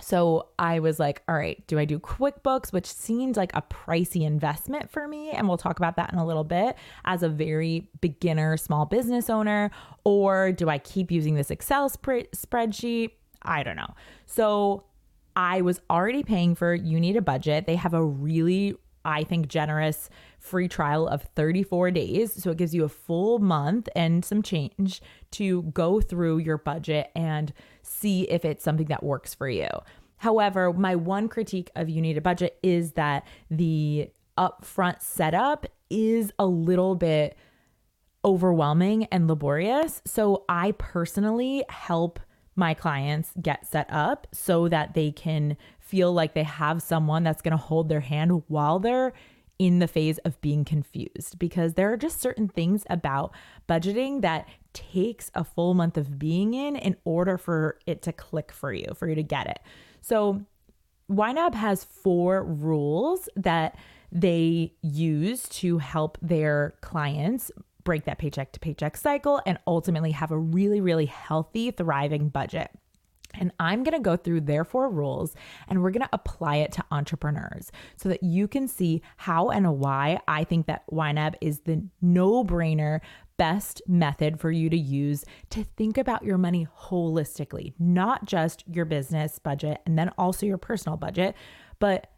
so 0.00 0.48
I 0.58 0.80
was 0.80 0.98
like, 0.98 1.22
all 1.28 1.36
right, 1.36 1.64
do 1.66 1.78
I 1.78 1.84
do 1.84 1.98
QuickBooks, 1.98 2.72
which 2.72 2.86
seemed 2.86 3.36
like 3.36 3.54
a 3.54 3.62
pricey 3.62 4.22
investment 4.22 4.90
for 4.90 5.06
me? 5.06 5.30
And 5.30 5.46
we'll 5.46 5.56
talk 5.56 5.78
about 5.78 5.96
that 5.96 6.12
in 6.12 6.18
a 6.18 6.26
little 6.26 6.44
bit 6.44 6.76
as 7.04 7.22
a 7.22 7.28
very 7.28 7.88
beginner 8.00 8.56
small 8.56 8.86
business 8.86 9.30
owner. 9.30 9.70
Or 10.04 10.50
do 10.52 10.68
I 10.68 10.78
keep 10.78 11.10
using 11.10 11.34
this 11.34 11.50
Excel 11.50 11.88
sp- 11.88 12.26
spreadsheet? 12.34 13.12
I 13.42 13.62
don't 13.62 13.76
know. 13.76 13.94
So 14.26 14.84
I 15.36 15.60
was 15.60 15.80
already 15.90 16.22
paying 16.22 16.54
for 16.54 16.74
You 16.74 16.98
Need 16.98 17.16
a 17.16 17.22
Budget. 17.22 17.66
They 17.66 17.76
have 17.76 17.94
a 17.94 18.04
really, 18.04 18.74
I 19.04 19.22
think, 19.24 19.48
generous 19.48 20.10
free 20.44 20.68
trial 20.68 21.08
of 21.08 21.22
34 21.34 21.90
days. 21.90 22.42
So 22.42 22.50
it 22.50 22.58
gives 22.58 22.74
you 22.74 22.84
a 22.84 22.88
full 22.88 23.38
month 23.38 23.88
and 23.96 24.22
some 24.22 24.42
change 24.42 25.00
to 25.32 25.62
go 25.62 26.02
through 26.02 26.38
your 26.38 26.58
budget 26.58 27.10
and 27.16 27.52
see 27.82 28.24
if 28.24 28.44
it's 28.44 28.62
something 28.62 28.88
that 28.88 29.02
works 29.02 29.32
for 29.32 29.48
you. 29.48 29.68
However, 30.18 30.70
my 30.74 30.96
one 30.96 31.28
critique 31.28 31.70
of 31.74 31.88
You 31.88 32.02
Need 32.02 32.18
a 32.18 32.20
Budget 32.20 32.58
is 32.62 32.92
that 32.92 33.26
the 33.50 34.10
upfront 34.36 35.00
setup 35.00 35.66
is 35.88 36.30
a 36.38 36.46
little 36.46 36.94
bit 36.94 37.38
overwhelming 38.22 39.04
and 39.04 39.26
laborious. 39.26 40.02
So 40.04 40.44
I 40.46 40.72
personally 40.72 41.64
help 41.70 42.20
my 42.54 42.74
clients 42.74 43.32
get 43.40 43.66
set 43.66 43.86
up 43.90 44.26
so 44.32 44.68
that 44.68 44.92
they 44.92 45.10
can 45.10 45.56
feel 45.80 46.12
like 46.12 46.34
they 46.34 46.44
have 46.44 46.82
someone 46.82 47.22
that's 47.22 47.40
going 47.40 47.52
to 47.52 47.56
hold 47.56 47.88
their 47.88 48.00
hand 48.00 48.42
while 48.48 48.78
they're 48.78 49.14
in 49.64 49.78
the 49.78 49.88
phase 49.88 50.18
of 50.26 50.38
being 50.42 50.62
confused 50.62 51.38
because 51.38 51.72
there 51.72 51.90
are 51.90 51.96
just 51.96 52.20
certain 52.20 52.48
things 52.48 52.84
about 52.90 53.32
budgeting 53.66 54.20
that 54.20 54.46
takes 54.74 55.30
a 55.34 55.42
full 55.42 55.72
month 55.72 55.96
of 55.96 56.18
being 56.18 56.52
in 56.52 56.76
in 56.76 56.94
order 57.06 57.38
for 57.38 57.78
it 57.86 58.02
to 58.02 58.12
click 58.12 58.52
for 58.52 58.74
you, 58.74 58.84
for 58.94 59.08
you 59.08 59.14
to 59.14 59.22
get 59.22 59.46
it. 59.46 59.60
So, 60.02 60.42
YNAB 61.10 61.54
has 61.54 61.82
four 61.82 62.44
rules 62.44 63.26
that 63.36 63.78
they 64.12 64.74
use 64.82 65.48
to 65.48 65.78
help 65.78 66.18
their 66.20 66.74
clients 66.82 67.50
break 67.84 68.04
that 68.04 68.18
paycheck 68.18 68.52
to 68.52 68.60
paycheck 68.60 68.98
cycle 68.98 69.40
and 69.46 69.58
ultimately 69.66 70.10
have 70.10 70.30
a 70.30 70.38
really, 70.38 70.82
really 70.82 71.06
healthy, 71.06 71.70
thriving 71.70 72.28
budget. 72.28 72.70
And 73.38 73.52
I'm 73.58 73.82
going 73.82 73.96
to 73.96 74.02
go 74.02 74.16
through 74.16 74.42
their 74.42 74.64
four 74.64 74.88
rules 74.88 75.34
and 75.68 75.82
we're 75.82 75.90
going 75.90 76.02
to 76.02 76.08
apply 76.12 76.56
it 76.56 76.72
to 76.72 76.84
entrepreneurs 76.90 77.70
so 77.96 78.08
that 78.08 78.22
you 78.22 78.48
can 78.48 78.68
see 78.68 79.02
how 79.16 79.50
and 79.50 79.78
why 79.78 80.20
I 80.28 80.44
think 80.44 80.66
that 80.66 80.84
YNAB 80.90 81.34
is 81.40 81.60
the 81.60 81.84
no 82.00 82.44
brainer 82.44 83.00
best 83.36 83.82
method 83.88 84.38
for 84.38 84.50
you 84.50 84.70
to 84.70 84.76
use 84.76 85.24
to 85.50 85.64
think 85.64 85.98
about 85.98 86.24
your 86.24 86.38
money 86.38 86.68
holistically, 86.78 87.72
not 87.78 88.24
just 88.24 88.64
your 88.68 88.84
business 88.84 89.38
budget 89.38 89.80
and 89.86 89.98
then 89.98 90.10
also 90.16 90.46
your 90.46 90.58
personal 90.58 90.96
budget, 90.96 91.34
but 91.80 92.13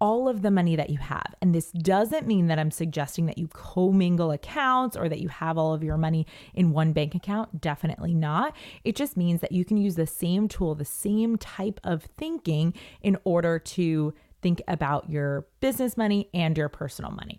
all 0.00 0.28
of 0.28 0.42
the 0.42 0.50
money 0.50 0.76
that 0.76 0.90
you 0.90 0.98
have. 0.98 1.34
And 1.42 1.54
this 1.54 1.70
doesn't 1.72 2.26
mean 2.26 2.46
that 2.46 2.58
I'm 2.58 2.70
suggesting 2.70 3.26
that 3.26 3.38
you 3.38 3.48
commingle 3.48 4.30
accounts 4.30 4.96
or 4.96 5.08
that 5.08 5.20
you 5.20 5.28
have 5.28 5.58
all 5.58 5.74
of 5.74 5.84
your 5.84 5.96
money 5.96 6.26
in 6.54 6.72
one 6.72 6.92
bank 6.92 7.14
account. 7.14 7.60
Definitely 7.60 8.14
not. 8.14 8.56
It 8.84 8.96
just 8.96 9.16
means 9.16 9.40
that 9.40 9.52
you 9.52 9.64
can 9.64 9.76
use 9.76 9.96
the 9.96 10.06
same 10.06 10.48
tool, 10.48 10.74
the 10.74 10.84
same 10.84 11.36
type 11.36 11.80
of 11.84 12.04
thinking 12.16 12.74
in 13.02 13.18
order 13.24 13.58
to 13.58 14.14
think 14.42 14.62
about 14.66 15.10
your 15.10 15.46
business 15.60 15.96
money 15.96 16.28
and 16.32 16.56
your 16.56 16.68
personal 16.68 17.10
money. 17.10 17.38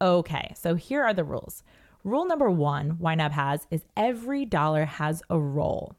Okay, 0.00 0.52
so 0.54 0.74
here 0.74 1.02
are 1.02 1.14
the 1.14 1.24
rules. 1.24 1.62
Rule 2.04 2.26
number 2.26 2.50
one 2.50 2.98
YNAB 2.98 3.32
has 3.32 3.66
is 3.70 3.84
every 3.96 4.44
dollar 4.44 4.84
has 4.84 5.22
a 5.28 5.38
role. 5.38 5.96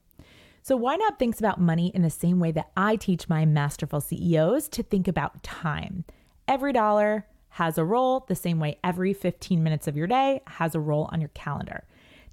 So, 0.67 0.77
YNAB 0.77 1.17
thinks 1.17 1.39
about 1.39 1.61
money 1.61 1.93
in 1.95 2.01
the 2.01 2.09
same 2.09 2.41
way 2.41 2.51
that 2.51 2.71
I 2.75 2.97
teach 2.97 3.29
my 3.29 3.45
masterful 3.45 4.01
CEOs 4.01 4.67
to 4.67 4.83
think 4.83 5.07
about 5.07 5.41
time. 5.41 6.03
Every 6.45 6.73
dollar 6.73 7.25
has 7.51 7.77
a 7.77 7.85
role, 7.85 8.25
the 8.27 8.35
same 8.35 8.59
way 8.59 8.77
every 8.83 9.13
15 9.13 9.63
minutes 9.63 9.87
of 9.87 9.95
your 9.95 10.07
day 10.07 10.41
has 10.45 10.75
a 10.75 10.81
role 10.81 11.07
on 11.13 11.21
your 11.21 11.29
calendar. 11.29 11.85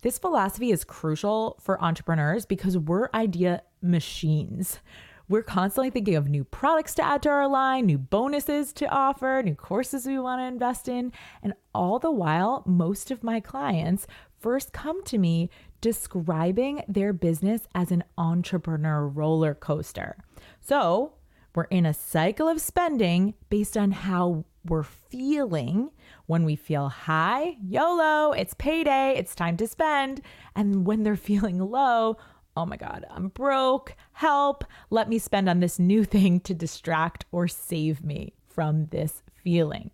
This 0.02 0.18
philosophy 0.18 0.72
is 0.72 0.82
crucial 0.82 1.58
for 1.60 1.80
entrepreneurs 1.80 2.44
because 2.44 2.76
we're 2.76 3.08
idea 3.14 3.62
machines. 3.80 4.80
We're 5.28 5.44
constantly 5.44 5.90
thinking 5.90 6.16
of 6.16 6.28
new 6.28 6.42
products 6.42 6.96
to 6.96 7.04
add 7.04 7.22
to 7.22 7.28
our 7.28 7.46
line, 7.46 7.86
new 7.86 7.98
bonuses 7.98 8.72
to 8.74 8.88
offer, 8.88 9.42
new 9.44 9.54
courses 9.54 10.06
we 10.06 10.18
want 10.18 10.40
to 10.40 10.46
invest 10.46 10.88
in. 10.88 11.12
And 11.40 11.54
all 11.72 12.00
the 12.00 12.10
while, 12.10 12.64
most 12.66 13.12
of 13.12 13.22
my 13.22 13.38
clients 13.38 14.08
first 14.40 14.72
come 14.74 15.02
to 15.04 15.16
me 15.16 15.48
describing 15.84 16.82
their 16.88 17.12
business 17.12 17.68
as 17.74 17.92
an 17.92 18.02
entrepreneur 18.16 19.06
roller 19.06 19.52
coaster. 19.52 20.16
So 20.58 21.12
we're 21.54 21.64
in 21.64 21.84
a 21.84 21.92
cycle 21.92 22.48
of 22.48 22.58
spending 22.58 23.34
based 23.50 23.76
on 23.76 23.90
how 23.90 24.46
we're 24.64 24.82
feeling. 24.82 25.90
When 26.24 26.46
we 26.46 26.56
feel 26.56 26.88
high, 26.88 27.58
YOLO, 27.62 28.32
it's 28.32 28.54
payday, 28.54 29.14
it's 29.18 29.34
time 29.34 29.58
to 29.58 29.66
spend. 29.66 30.22
And 30.56 30.86
when 30.86 31.02
they're 31.02 31.16
feeling 31.16 31.58
low, 31.58 32.16
oh 32.56 32.64
my 32.64 32.78
God, 32.78 33.04
I'm 33.10 33.28
broke, 33.28 33.94
help, 34.12 34.64
let 34.88 35.10
me 35.10 35.18
spend 35.18 35.50
on 35.50 35.60
this 35.60 35.78
new 35.78 36.04
thing 36.04 36.40
to 36.40 36.54
distract 36.54 37.26
or 37.30 37.46
save 37.46 38.02
me 38.02 38.32
from 38.48 38.86
this 38.86 39.22
feeling. 39.34 39.90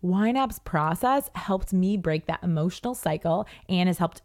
YNAB's 0.00 0.60
process 0.60 1.28
helped 1.34 1.72
me 1.72 1.96
break 1.96 2.26
that 2.26 2.44
emotional 2.44 2.94
cycle 2.94 3.48
and 3.68 3.88
has 3.88 3.98
helped 3.98 4.22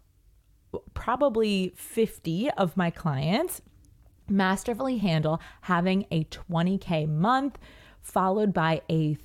probably 0.94 1.74
50 1.76 2.52
of 2.52 2.78
my 2.78 2.90
clients 2.90 3.62
masterfully 4.30 4.98
handle 4.98 5.42
having 5.62 6.06
a 6.12 6.24
20K 6.26 7.08
month 7.08 7.58
followed 8.02 8.54
by 8.54 8.82
a 8.90 9.18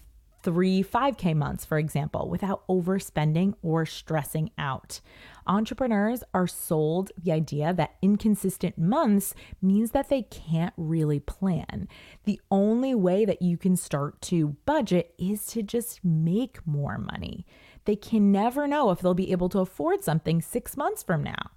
three 0.43 0.83
5K 0.83 1.35
months, 1.35 1.65
for 1.65 1.79
example, 1.79 2.29
without 2.29 2.67
overspending 2.69 3.55
or 3.63 3.85
stressing 3.85 4.51
out. 4.57 5.01
Entrepreneurs 5.47 6.23
are 6.33 6.47
sold 6.47 7.11
the 7.23 7.33
idea 7.33 7.73
that 7.73 7.97
inconsistent 8.03 8.79
months 8.79 9.35
means 9.61 9.91
that 9.91 10.09
they 10.09 10.23
can't 10.23 10.75
really 10.77 11.21
plan. 11.21 11.89
The 12.25 12.41
only 12.51 12.95
way 12.95 13.25
that 13.25 13.43
you 13.43 13.57
can 13.57 13.77
start 13.77 14.21
to 14.23 14.57
budget 14.65 15.15
is 15.19 15.47
to 15.47 15.63
just 15.63 16.05
make 16.05 16.65
more 16.67 16.99
money. 16.99 17.47
They 17.85 17.97
can 17.97 18.33
never 18.33 18.67
know 18.67 18.91
if 18.91 19.01
they'll 19.01 19.15
be 19.15 19.33
able 19.33 19.49
to 19.51 19.61
afford 19.61 20.05
something 20.05 20.41
six 20.41 20.77
months 20.77 21.03
from 21.03 21.23
now. 21.23 21.51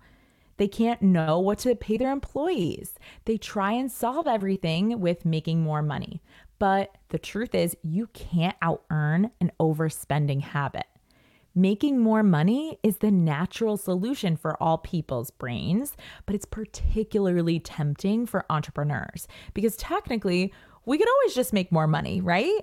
They 0.57 0.67
can't 0.67 1.01
know 1.01 1.39
what 1.39 1.59
to 1.59 1.75
pay 1.75 1.97
their 1.97 2.11
employees. 2.11 2.93
They 3.25 3.37
try 3.37 3.71
and 3.71 3.91
solve 3.91 4.27
everything 4.27 4.99
with 4.99 5.25
making 5.25 5.61
more 5.61 5.81
money. 5.81 6.21
But 6.59 6.95
the 7.09 7.17
truth 7.17 7.55
is, 7.55 7.75
you 7.81 8.07
can't 8.13 8.55
out 8.61 8.83
earn 8.91 9.31
an 9.39 9.51
overspending 9.59 10.41
habit. 10.41 10.85
Making 11.55 11.99
more 11.99 12.23
money 12.23 12.77
is 12.81 12.97
the 12.97 13.11
natural 13.11 13.75
solution 13.75 14.37
for 14.37 14.61
all 14.61 14.77
people's 14.77 15.31
brains, 15.31 15.97
but 16.25 16.35
it's 16.35 16.45
particularly 16.45 17.59
tempting 17.59 18.25
for 18.25 18.45
entrepreneurs 18.49 19.27
because 19.53 19.75
technically, 19.75 20.53
we 20.85 20.97
could 20.97 21.09
always 21.09 21.35
just 21.35 21.51
make 21.51 21.71
more 21.71 21.87
money, 21.87 22.21
right? 22.21 22.61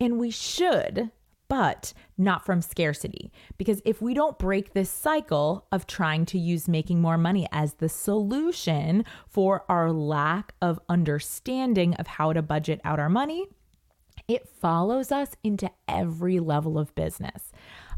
And 0.00 0.18
we 0.18 0.30
should 0.30 1.10
but 1.52 1.92
not 2.16 2.46
from 2.46 2.62
scarcity. 2.62 3.30
Because 3.58 3.82
if 3.84 4.00
we 4.00 4.14
don't 4.14 4.38
break 4.38 4.72
this 4.72 4.88
cycle 4.88 5.66
of 5.70 5.86
trying 5.86 6.24
to 6.24 6.38
use 6.38 6.66
making 6.66 7.02
more 7.02 7.18
money 7.18 7.46
as 7.52 7.74
the 7.74 7.90
solution 7.90 9.04
for 9.28 9.62
our 9.68 9.92
lack 9.92 10.54
of 10.62 10.80
understanding 10.88 11.92
of 11.96 12.06
how 12.06 12.32
to 12.32 12.40
budget 12.40 12.80
out 12.84 12.98
our 12.98 13.10
money, 13.10 13.44
it 14.26 14.48
follows 14.48 15.12
us 15.12 15.36
into 15.44 15.70
every 15.86 16.40
level 16.40 16.78
of 16.78 16.94
business. 16.94 17.52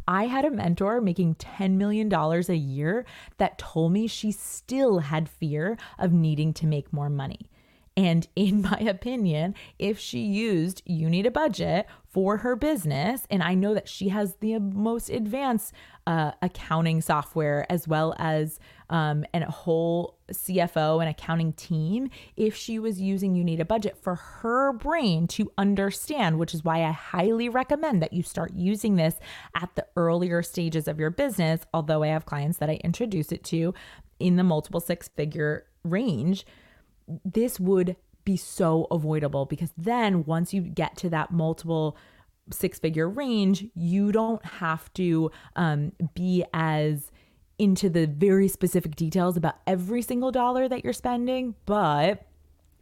I 0.09 0.27
had 0.27 0.45
a 0.45 0.51
mentor 0.51 1.01
making 1.01 1.37
$10 1.37 1.77
million 1.77 2.13
a 2.13 2.55
year 2.55 3.07
that 3.37 3.59
told 3.59 3.93
me 3.93 4.09
she 4.09 4.33
still 4.33 4.99
had 4.99 5.29
fear 5.29 5.79
of 5.97 6.13
needing 6.13 6.55
to 6.55 6.67
make 6.67 6.93
more 6.93 7.09
money. 7.09 7.49
And 7.97 8.27
in 8.35 8.63
my 8.63 8.79
opinion, 8.81 9.55
if 9.79 9.99
she 9.99 10.21
used 10.21 10.83
You 10.85 11.09
Need 11.09 11.27
a 11.27 11.31
Budget 11.31 11.87
for 12.09 12.39
her 12.39 12.57
business, 12.57 13.27
and 13.31 13.43
I 13.43 13.55
know 13.55 13.75
that 13.75 13.89
she 13.89 14.09
has 14.09 14.37
the 14.37 14.59
most 14.59 15.11
advanced 15.11 15.73
uh, 16.07 16.33
accounting 16.43 17.01
software 17.01 17.67
as 17.71 17.89
well 17.89 18.15
as 18.19 18.61
um, 18.91 19.25
and 19.33 19.43
a 19.43 19.51
whole 19.51 20.19
CFO 20.31 21.01
and 21.01 21.09
accounting 21.09 21.53
team, 21.55 22.11
if 22.37 22.55
she 22.55 22.79
was 22.79 23.01
using 23.01 23.35
You 23.35 23.43
Need 23.43 23.61
a 23.61 23.65
Budget 23.65 23.97
for 23.97 24.15
her 24.15 24.73
brain 24.73 25.27
to 25.29 25.51
understand, 25.57 26.39
which 26.39 26.55
is 26.55 26.65
why 26.65 26.85
I 26.85 26.93
highly 26.93 27.49
recommend 27.49 28.03
that 28.03 28.13
you 28.13 28.23
start 28.23 28.53
using 28.55 28.97
this 28.97 29.17
at 29.55 29.75
the 29.75 29.87
earlier 29.97 30.43
stages 30.43 30.87
of 30.87 30.99
your 30.99 31.11
business. 31.11 31.63
Although 31.73 32.03
I 32.03 32.09
have 32.09 32.27
clients 32.27 32.59
that 32.59 32.71
I 32.71 32.75
introduce 32.85 33.33
it 33.33 33.45
to 33.45 33.75
in 34.19 34.37
the 34.37 34.45
multiple 34.45 34.81
six 34.81 35.09
figure 35.09 35.67
range 35.83 36.45
this 37.25 37.59
would 37.61 37.97
be 38.25 38.37
so 38.37 38.87
avoidable 38.91 39.45
because 39.45 39.71
then 39.77 40.25
once 40.25 40.55
you 40.55 40.63
get 40.63 40.97
to 40.97 41.11
that 41.11 41.31
multiple 41.31 41.97
six 42.51 42.79
figure 42.79 43.09
range, 43.09 43.67
you 43.75 44.13
don't 44.13 44.45
have 44.45 44.93
to 44.95 45.31
um, 45.57 45.93
be 46.15 46.45
as 46.53 47.11
into 47.59 47.89
the 47.89 48.07
very 48.07 48.49
specific 48.49 48.97
details 48.97 49.37
about 49.37 49.57
every 49.67 50.03
single 50.03 50.33
dollar 50.33 50.69
that 50.69 50.83
you're 50.83 50.93
spending, 50.93 51.55
but 51.67 52.27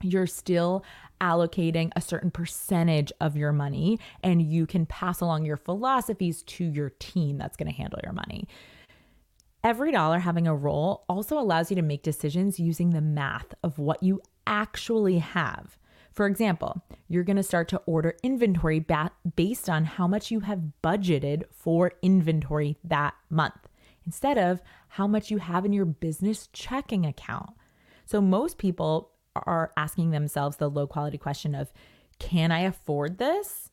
you're 0.01 0.27
still 0.27 0.85
allocating 1.21 1.91
a 1.95 2.01
certain 2.01 2.31
percentage 2.31 3.13
of 3.21 3.37
your 3.37 3.53
money 3.53 4.01
and 4.23 4.43
you 4.43 4.67
can 4.67 4.85
pass 4.87 5.21
along 5.21 5.45
your 5.45 5.57
philosophies 5.57 6.43
to 6.43 6.65
your 6.65 6.91
team 6.99 7.39
that's 7.39 7.57
going 7.57 7.71
to 7.71 7.77
handle 7.77 8.01
your 8.03 8.13
money. 8.13 8.49
Every 9.65 9.93
dollar 9.93 10.19
having 10.19 10.49
a 10.49 10.57
role 10.57 11.05
also 11.09 11.39
allows 11.39 11.71
you 11.71 11.77
to 11.77 11.83
make 11.83 12.03
decisions 12.03 12.59
using 12.59 12.91
the 12.91 13.01
math 13.01 13.55
of 13.63 13.79
what 13.79 14.03
you 14.03 14.21
actually 14.45 15.19
have. 15.19 15.79
For 16.13 16.27
example, 16.27 16.83
you're 17.09 17.23
going 17.23 17.37
to 17.37 17.45
start 17.45 17.69
to 17.69 17.81
order 17.87 18.17
inventory 18.25 18.81
ba- 18.81 19.13
based 19.37 19.71
on 19.71 19.85
how 19.85 20.09
much 20.09 20.33
you 20.33 20.41
have 20.41 20.73
budgeted 20.83 21.45
for 21.51 21.93
inventory 22.03 22.77
that 22.83 23.15
month 23.31 23.69
instead 24.05 24.37
of 24.37 24.61
how 24.89 25.07
much 25.07 25.31
you 25.31 25.39
have 25.39 25.65
in 25.65 25.73
your 25.73 25.85
business 25.85 26.49
checking 26.53 27.07
account. 27.07 27.51
So, 28.05 28.21
most 28.21 28.59
people 28.59 29.13
are 29.37 29.73
asking 29.77 30.11
themselves 30.11 30.57
the 30.57 30.69
low 30.69 30.89
quality 30.89 31.19
question 31.19 31.55
of, 31.55 31.73
can 32.19 32.51
I 32.51 32.61
afford 32.61 33.19
this? 33.19 33.71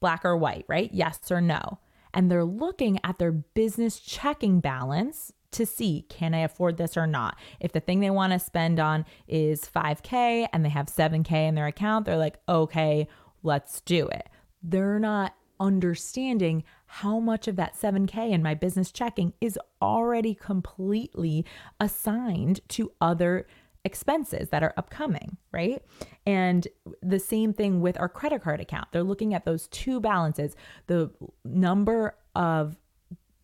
Black 0.00 0.24
or 0.24 0.36
white, 0.36 0.64
right? 0.68 0.90
Yes 0.92 1.30
or 1.30 1.40
no. 1.40 1.78
And 2.14 2.30
they're 2.30 2.44
looking 2.44 2.98
at 3.04 3.18
their 3.18 3.32
business 3.32 3.98
checking 4.00 4.60
balance 4.60 5.32
to 5.52 5.66
see 5.66 6.06
can 6.08 6.34
I 6.34 6.40
afford 6.40 6.76
this 6.76 6.96
or 6.96 7.06
not. 7.06 7.36
If 7.58 7.72
the 7.72 7.80
thing 7.80 8.00
they 8.00 8.10
want 8.10 8.32
to 8.32 8.38
spend 8.38 8.78
on 8.78 9.04
is 9.26 9.62
5K 9.62 10.48
and 10.52 10.64
they 10.64 10.68
have 10.68 10.86
7K 10.86 11.48
in 11.48 11.54
their 11.54 11.66
account, 11.66 12.06
they're 12.06 12.16
like, 12.16 12.38
okay, 12.48 13.08
let's 13.42 13.80
do 13.80 14.06
it. 14.08 14.28
They're 14.62 14.98
not 14.98 15.34
understanding 15.58 16.64
how 16.86 17.20
much 17.20 17.46
of 17.46 17.56
that 17.56 17.74
7K 17.74 18.30
in 18.30 18.42
my 18.42 18.54
business 18.54 18.90
checking 18.90 19.32
is 19.40 19.58
already 19.82 20.34
completely 20.34 21.44
assigned 21.78 22.60
to 22.68 22.92
other 23.00 23.46
expenses 23.84 24.48
that 24.50 24.62
are 24.62 24.74
upcoming, 24.76 25.36
right? 25.52 25.82
And 26.30 26.68
the 27.02 27.18
same 27.18 27.52
thing 27.52 27.80
with 27.80 27.98
our 27.98 28.08
credit 28.08 28.40
card 28.40 28.60
account. 28.60 28.86
They're 28.92 29.02
looking 29.02 29.34
at 29.34 29.44
those 29.44 29.66
two 29.66 29.98
balances, 29.98 30.54
the 30.86 31.10
number 31.44 32.14
of 32.36 32.76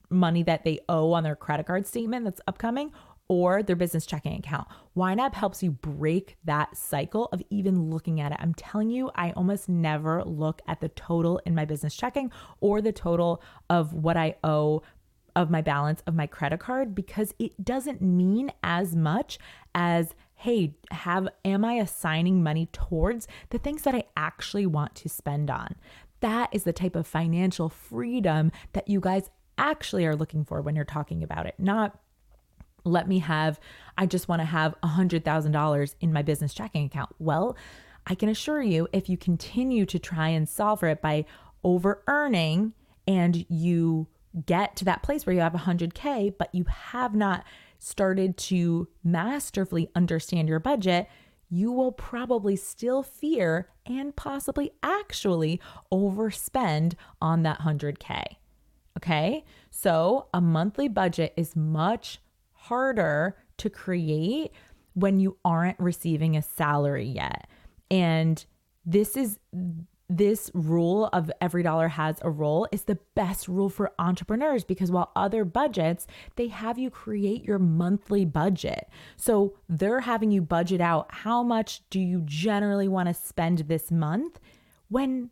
money 0.09 0.45
that 0.45 0.63
they 0.63 0.79
owe 0.89 1.13
on 1.13 1.25
their 1.25 1.35
credit 1.35 1.67
card 1.67 1.85
statement 1.85 2.25
that's 2.25 2.41
upcoming 2.47 2.93
or 3.27 3.61
their 3.61 3.75
business 3.75 4.07
checking 4.07 4.39
account. 4.39 4.69
YNAB 4.97 5.35
helps 5.35 5.65
you 5.65 5.73
break 5.73 6.37
that 6.45 6.77
cycle 6.77 7.29
of 7.33 7.43
even 7.51 7.91
looking 7.91 8.21
at 8.21 8.31
it. 8.31 8.39
I'm 8.41 8.55
telling 8.55 8.89
you, 8.89 9.11
I 9.17 9.33
almost 9.33 9.69
never 9.69 10.23
look 10.23 10.63
at 10.69 10.81
the 10.81 10.91
total 10.91 11.41
in 11.45 11.57
my 11.57 11.65
business 11.65 11.97
checking 11.97 12.31
or 12.61 12.81
the 12.81 12.93
total 12.93 13.43
of 13.69 13.95
what 13.95 14.17
I 14.17 14.37
owe 14.45 14.85
of 15.35 15.51
my 15.51 15.61
balance 15.61 16.05
of 16.07 16.15
my 16.15 16.29
credit 16.29 16.61
card 16.61 16.95
because 16.95 17.35
it 17.41 17.65
doesn't 17.65 18.01
mean 18.01 18.53
as 18.63 18.95
much 18.95 19.41
as 19.75 20.15
hey, 20.37 20.75
have 20.91 21.29
am 21.45 21.65
I 21.65 21.75
assigning 21.75 22.43
money 22.43 22.69
towards 22.73 23.27
the 23.51 23.59
things 23.59 23.83
that 23.83 23.95
I 23.95 24.05
actually 24.17 24.67
want 24.67 24.95
to 24.97 25.09
spend 25.09 25.51
on? 25.51 25.75
That 26.21 26.51
is 26.53 26.65
the 26.65 26.73
type 26.73 26.95
of 26.95 27.07
financial 27.07 27.69
freedom 27.69 28.53
that 28.73 28.89
you 28.89 29.01
guys 29.01 29.31
actually 29.59 30.07
are 30.07 30.17
looking 30.17 30.45
for 30.45 30.61
when 30.61 30.77
you're 30.77 30.85
talking 30.85 31.23
about 31.23 31.47
it, 31.47 31.55
not 31.59 31.99
let 32.85 33.09
me 33.09 33.19
have, 33.19 33.59
I 33.99 34.07
just 34.07 34.29
want 34.29 34.41
to 34.41 34.47
have 34.47 34.75
$100,000 34.83 35.95
in 36.01 36.13
my 36.13 36.23
business 36.23 36.55
checking 36.55 36.85
account. 36.85 37.11
Well, 37.19 37.57
I 38.07 38.15
can 38.15 38.29
assure 38.29 38.63
you, 38.63 38.87
if 38.93 39.09
you 39.09 39.17
continue 39.17 39.85
to 39.87 39.99
try 39.99 40.29
and 40.29 40.49
solve 40.49 40.81
for 40.81 40.89
it 40.89 41.03
by 41.03 41.25
over 41.65 42.03
earning 42.07 42.75
and 43.09 43.45
you 43.49 44.07
get 44.45 44.77
to 44.77 44.85
that 44.85 45.03
place 45.03 45.27
where 45.27 45.35
you 45.35 45.41
have 45.41 45.55
100K, 45.55 46.35
but 46.39 46.55
you 46.55 46.65
have 46.65 47.15
not 47.15 47.45
started 47.79 48.37
to 48.37 48.89
masterfully 49.05 49.91
understand 49.95 50.49
your 50.49 50.61
budget, 50.61 51.09
you 51.49 51.71
will 51.71 51.93
probably 51.93 52.57
still 52.57 53.03
fear 53.03 53.69
and 53.87 54.17
possibly 54.17 54.73
actually 54.83 55.61
overspend 55.93 56.95
on 57.21 57.43
that 57.43 57.61
100K. 57.61 58.23
Okay. 58.97 59.45
So 59.71 60.29
a 60.33 60.41
monthly 60.41 60.89
budget 60.89 61.33
is 61.37 61.55
much 61.55 62.19
harder 62.53 63.37
to 63.59 63.71
create 63.71 64.51
when 64.95 65.21
you 65.21 65.37
aren't 65.45 65.79
receiving 65.79 66.37
a 66.37 66.43
salary 66.43 67.05
yet. 67.05 67.49
And 67.91 68.45
this 68.85 69.17
is 69.17 69.39
this 70.09 70.51
rule 70.55 71.09
of 71.13 71.31
every 71.41 71.63
dollar 71.63 71.89
has 71.89 72.17
a 72.23 72.31
role 72.31 72.69
is 72.71 72.85
the 72.85 72.99
best 73.15 73.49
rule 73.49 73.69
for 73.69 73.93
entrepreneurs 73.99 74.63
because 74.63 74.91
while 74.91 75.11
other 75.17 75.45
budgets 75.45 76.07
they 76.37 76.49
have 76.49 76.79
you 76.79 76.91
create 76.91 77.45
your 77.45 77.59
monthly 77.59 78.25
budget. 78.25 78.89
So 79.17 79.55
they're 79.69 80.01
having 80.01 80.31
you 80.31 80.43
budget 80.43 80.81
out 80.81 81.13
how 81.13 81.43
much 81.43 81.83
do 81.91 81.99
you 81.99 82.23
generally 82.25 82.89
want 82.89 83.09
to 83.09 83.15
spend 83.15 83.59
this 83.61 83.91
month 83.91 84.39
when 84.89 85.31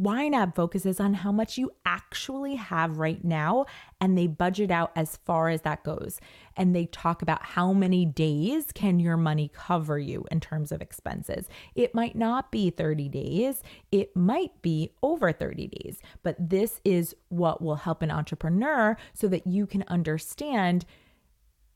YNAB 0.00 0.56
focuses 0.56 0.98
on 0.98 1.14
how 1.14 1.30
much 1.30 1.56
you 1.56 1.70
actually 1.84 2.56
have 2.56 2.98
right 2.98 3.24
now 3.24 3.66
and 4.00 4.18
they 4.18 4.26
budget 4.26 4.70
out 4.70 4.90
as 4.96 5.18
far 5.24 5.48
as 5.48 5.62
that 5.62 5.84
goes. 5.84 6.20
And 6.56 6.74
they 6.74 6.86
talk 6.86 7.22
about 7.22 7.44
how 7.44 7.72
many 7.72 8.04
days 8.04 8.66
can 8.74 8.98
your 8.98 9.16
money 9.16 9.50
cover 9.54 9.98
you 9.98 10.24
in 10.30 10.40
terms 10.40 10.72
of 10.72 10.82
expenses. 10.82 11.48
It 11.76 11.94
might 11.94 12.16
not 12.16 12.50
be 12.50 12.70
30 12.70 13.08
days, 13.08 13.62
it 13.92 14.16
might 14.16 14.60
be 14.62 14.90
over 15.02 15.32
30 15.32 15.68
days, 15.68 16.00
but 16.22 16.36
this 16.38 16.80
is 16.84 17.14
what 17.28 17.62
will 17.62 17.76
help 17.76 18.02
an 18.02 18.10
entrepreneur 18.10 18.96
so 19.12 19.28
that 19.28 19.46
you 19.46 19.66
can 19.66 19.84
understand 19.86 20.84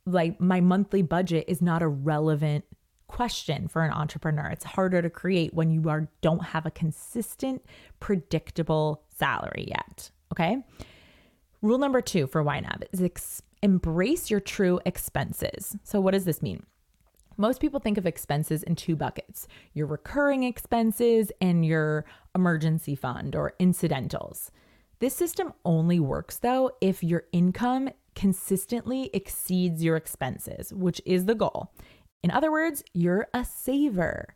like 0.06 0.40
my 0.40 0.60
monthly 0.60 1.02
budget 1.02 1.44
is 1.48 1.60
not 1.60 1.82
a 1.82 1.88
relevant 1.88 2.64
question 3.08 3.66
for 3.66 3.82
an 3.82 3.90
entrepreneur. 3.90 4.46
It's 4.46 4.64
harder 4.64 5.02
to 5.02 5.10
create 5.10 5.52
when 5.52 5.70
you 5.70 5.88
are 5.88 6.08
don't 6.20 6.44
have 6.44 6.66
a 6.66 6.70
consistent, 6.70 7.64
predictable 7.98 9.02
salary 9.08 9.66
yet. 9.68 10.10
Okay. 10.32 10.62
Rule 11.60 11.78
number 11.78 12.00
two 12.00 12.28
for 12.28 12.44
YNAB 12.44 12.84
is 12.92 13.02
ex- 13.02 13.42
embrace 13.62 14.30
your 14.30 14.38
true 14.38 14.78
expenses. 14.86 15.76
So, 15.82 16.00
what 16.00 16.12
does 16.12 16.24
this 16.24 16.40
mean? 16.40 16.64
Most 17.36 17.60
people 17.60 17.80
think 17.80 17.98
of 17.98 18.06
expenses 18.06 18.62
in 18.62 18.76
two 18.76 18.96
buckets 18.96 19.48
your 19.72 19.86
recurring 19.86 20.44
expenses 20.44 21.32
and 21.40 21.64
your 21.64 22.04
emergency 22.34 22.94
fund 22.94 23.34
or 23.34 23.54
incidentals. 23.58 24.50
This 25.00 25.14
system 25.14 25.52
only 25.64 26.00
works 26.00 26.38
though 26.38 26.72
if 26.80 27.02
your 27.02 27.24
income 27.32 27.90
consistently 28.16 29.10
exceeds 29.14 29.84
your 29.84 29.94
expenses, 29.94 30.74
which 30.74 31.00
is 31.06 31.26
the 31.26 31.36
goal. 31.36 31.72
In 32.22 32.30
other 32.30 32.50
words, 32.50 32.82
you're 32.94 33.28
a 33.32 33.44
saver. 33.44 34.34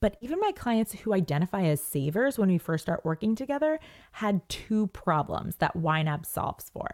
But 0.00 0.16
even 0.20 0.38
my 0.40 0.52
clients 0.52 0.92
who 0.92 1.14
identify 1.14 1.62
as 1.64 1.80
savers 1.80 2.38
when 2.38 2.48
we 2.48 2.58
first 2.58 2.84
start 2.84 3.04
working 3.04 3.34
together 3.34 3.80
had 4.12 4.48
two 4.48 4.88
problems 4.88 5.56
that 5.56 5.76
YNAB 5.76 6.26
solves 6.26 6.70
for. 6.70 6.88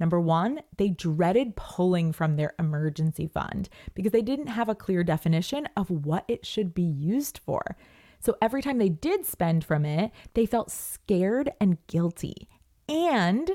Number 0.00 0.20
one, 0.20 0.60
they 0.76 0.88
dreaded 0.88 1.56
pulling 1.56 2.12
from 2.12 2.36
their 2.36 2.54
emergency 2.58 3.26
fund 3.26 3.68
because 3.94 4.12
they 4.12 4.22
didn't 4.22 4.48
have 4.48 4.68
a 4.68 4.74
clear 4.74 5.04
definition 5.04 5.68
of 5.76 5.90
what 5.90 6.24
it 6.26 6.44
should 6.44 6.74
be 6.74 6.82
used 6.82 7.38
for. 7.38 7.76
So 8.20 8.36
every 8.40 8.62
time 8.62 8.78
they 8.78 8.88
did 8.88 9.26
spend 9.26 9.64
from 9.64 9.84
it, 9.84 10.10
they 10.34 10.46
felt 10.46 10.70
scared 10.70 11.52
and 11.60 11.78
guilty. 11.86 12.48
And 12.88 13.50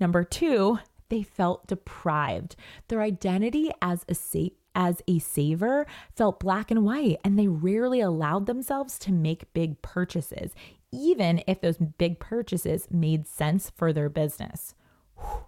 number 0.00 0.24
two, 0.24 0.78
they 1.08 1.22
felt 1.22 1.68
deprived. 1.68 2.56
Their 2.88 3.00
identity 3.00 3.70
as 3.80 4.04
a 4.08 4.14
sa- 4.14 4.48
as 4.78 5.02
a 5.08 5.18
saver 5.18 5.86
felt 6.14 6.40
black 6.40 6.70
and 6.70 6.84
white, 6.84 7.18
and 7.24 7.38
they 7.38 7.48
rarely 7.48 8.00
allowed 8.00 8.46
themselves 8.46 8.98
to 9.00 9.12
make 9.12 9.52
big 9.52 9.82
purchases, 9.82 10.52
even 10.92 11.42
if 11.46 11.60
those 11.60 11.76
big 11.76 12.20
purchases 12.20 12.88
made 12.90 13.26
sense 13.26 13.70
for 13.74 13.92
their 13.92 14.08
business. 14.08 14.74
Whew. 15.16 15.44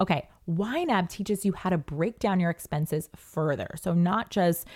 Okay, 0.00 0.28
YNAB 0.48 1.08
teaches 1.08 1.44
you 1.44 1.52
how 1.52 1.70
to 1.70 1.78
break 1.78 2.20
down 2.20 2.38
your 2.38 2.50
expenses 2.50 3.08
further. 3.16 3.68
So, 3.76 3.94
not 3.94 4.30
just 4.30 4.68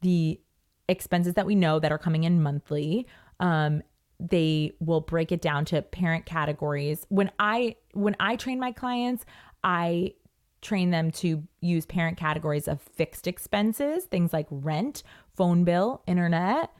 the 0.00 0.40
expenses 0.88 1.34
that 1.34 1.44
we 1.46 1.54
know 1.54 1.78
that 1.78 1.92
are 1.92 1.98
coming 1.98 2.24
in 2.24 2.42
monthly. 2.42 3.06
Um, 3.38 3.82
they 4.18 4.72
will 4.80 5.00
break 5.00 5.32
it 5.32 5.40
down 5.40 5.64
to 5.66 5.80
parent 5.82 6.26
categories. 6.26 7.06
When 7.08 7.30
I 7.38 7.76
when 7.92 8.16
I 8.20 8.36
train 8.36 8.60
my 8.60 8.72
clients, 8.72 9.24
I 9.64 10.14
train 10.62 10.90
them 10.90 11.10
to 11.10 11.42
use 11.60 11.86
parent 11.86 12.16
categories 12.16 12.68
of 12.68 12.80
fixed 12.80 13.26
expenses, 13.26 14.04
things 14.04 14.32
like 14.32 14.46
rent, 14.50 15.02
phone 15.34 15.64
bill, 15.64 16.02
internet, 16.06 16.70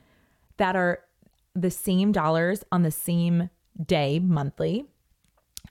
that 0.59 0.77
are 0.77 1.01
the 1.55 1.71
same 1.71 2.13
dollars 2.13 2.65
on 2.71 2.83
the 2.83 2.91
same 2.91 3.51
day 3.85 4.19
monthly. 4.19 4.85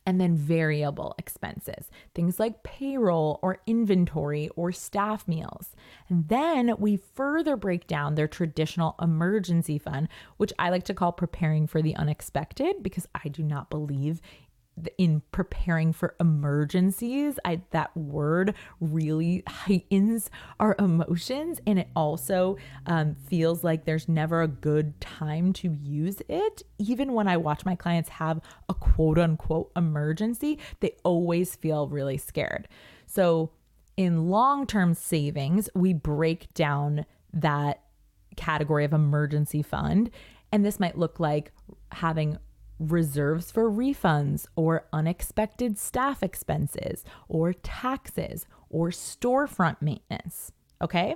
And 0.06 0.19
then 0.19 0.36
variable 0.36 1.13
expenses, 1.19 1.91
things 2.15 2.39
like 2.39 2.63
payroll 2.63 3.39
or 3.43 3.60
inventory 3.67 4.50
or 4.56 4.72
staff 4.72 5.28
meals. 5.28 5.76
And 6.08 6.28
then 6.30 6.74
we 6.80 6.98
further 6.98 7.56
break 7.56 7.86
down 7.86 8.15
their 8.15 8.28
traditional 8.28 8.95
emergency 9.00 9.78
fund, 9.78 10.08
which 10.38 10.54
I 10.58 10.69
like 10.69 10.84
to 10.86 10.95
call 10.95 11.12
preparing 11.12 11.67
for 11.67 11.84
the 11.84 11.95
unexpected 11.95 12.82
because 12.82 13.08
I 13.13 13.28
do 13.30 13.43
not 13.43 13.69
believe 13.69 14.19
in 14.98 15.22
preparing 15.32 15.92
for 15.94 16.15
emergencies 16.20 17.39
I, 17.44 17.62
that 17.72 17.96
word 17.96 18.54
really 18.80 19.44
heightens 19.48 20.30
our 20.60 20.76
emotions 20.80 21.60
and 21.65 21.80
it 21.80 21.89
also 21.96 22.58
um, 22.86 23.15
feels 23.15 23.63
like 23.63 23.86
there's 23.86 24.08
never 24.08 24.42
a 24.42 24.48
good 24.48 25.00
time 25.02 25.54
to 25.54 25.78
use 25.82 26.22
it. 26.30 26.63
Even 26.78 27.13
when 27.13 27.28
i 27.28 27.38
watch 27.38 27.65
my 27.65 27.76
clients 27.76 28.10
have 28.10 28.39
a 28.70 28.74
quote 28.74 29.18
unquote 29.18 29.72
emergency 29.76 30.60
they 30.80 30.96
always 31.04 31.56
feel 31.56 31.88
really 31.88 32.18
scared. 32.18 32.68
So 33.06 33.52
in 33.98 34.30
long-term 34.30 34.94
savings 34.94 35.70
we 35.76 35.94
break 35.94 36.54
down 36.54 37.06
that 37.34 37.82
category 38.36 38.86
of 38.86 38.94
emergency 38.94 39.62
fund 39.62 40.10
and 40.52 40.65
this 40.65 40.80
might 40.80 40.98
look 40.98 41.20
like 41.20 41.52
having 41.92 42.38
reserves 42.80 43.52
for 43.52 43.70
refunds 43.70 44.46
or 44.56 44.86
unexpected 44.94 45.78
staff 45.78 46.24
expenses 46.24 47.04
or 47.28 47.54
taxes 47.54 48.46
or 48.70 48.89
storefront 48.89 49.82
maintenance. 49.82 50.52
Okay. 50.82 51.15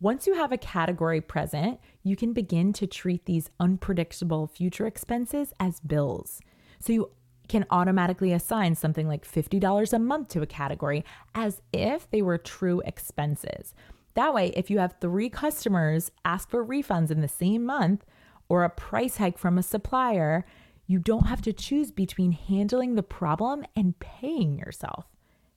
Once 0.00 0.26
you 0.26 0.34
have 0.34 0.50
a 0.50 0.56
category 0.56 1.20
present, 1.20 1.78
you 2.02 2.16
can 2.16 2.32
begin 2.32 2.72
to 2.72 2.86
treat 2.86 3.26
these 3.26 3.50
unpredictable 3.60 4.46
future 4.46 4.86
expenses 4.86 5.52
as 5.60 5.80
bills. 5.80 6.40
So 6.78 6.92
you 6.92 7.10
can 7.48 7.66
automatically 7.70 8.32
assign 8.32 8.74
something 8.76 9.08
like 9.08 9.26
$50 9.30 9.92
a 9.92 9.98
month 9.98 10.28
to 10.28 10.40
a 10.40 10.46
category 10.46 11.04
as 11.34 11.60
if 11.72 12.08
they 12.10 12.22
were 12.22 12.38
true 12.38 12.80
expenses. 12.86 13.74
That 14.14 14.32
way, 14.32 14.52
if 14.56 14.70
you 14.70 14.78
have 14.78 14.96
three 15.00 15.28
customers 15.28 16.10
ask 16.24 16.48
for 16.48 16.64
refunds 16.64 17.10
in 17.10 17.20
the 17.20 17.28
same 17.28 17.64
month 17.64 18.04
or 18.48 18.64
a 18.64 18.70
price 18.70 19.18
hike 19.18 19.36
from 19.36 19.58
a 19.58 19.62
supplier, 19.62 20.46
you 20.90 20.98
don't 20.98 21.28
have 21.28 21.40
to 21.40 21.52
choose 21.52 21.92
between 21.92 22.32
handling 22.32 22.96
the 22.96 23.02
problem 23.04 23.64
and 23.76 23.96
paying 24.00 24.58
yourself. 24.58 25.06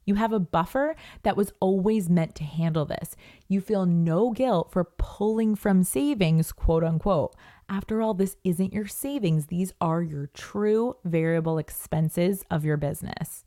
You 0.06 0.14
have 0.14 0.32
a 0.32 0.40
buffer 0.40 0.96
that 1.24 1.36
was 1.36 1.52
always 1.60 2.08
meant 2.08 2.36
to 2.36 2.44
handle 2.44 2.86
this. 2.86 3.16
You 3.48 3.60
feel 3.60 3.88
no 3.88 4.30
guilt 4.30 4.72
for 4.72 4.84
pulling 4.84 5.56
from 5.56 5.84
savings, 5.84 6.52
quote 6.52 6.84
unquote. 6.84 7.36
After 7.68 8.00
all, 8.00 8.14
this 8.14 8.36
isn't 8.44 8.74
your 8.74 8.86
savings, 8.86 9.48
these 9.48 9.74
are 9.82 10.04
your 10.04 10.28
true 10.36 10.98
variable 11.04 11.58
expenses 11.58 12.44
of 12.52 12.64
your 12.64 12.78
business. 12.78 13.44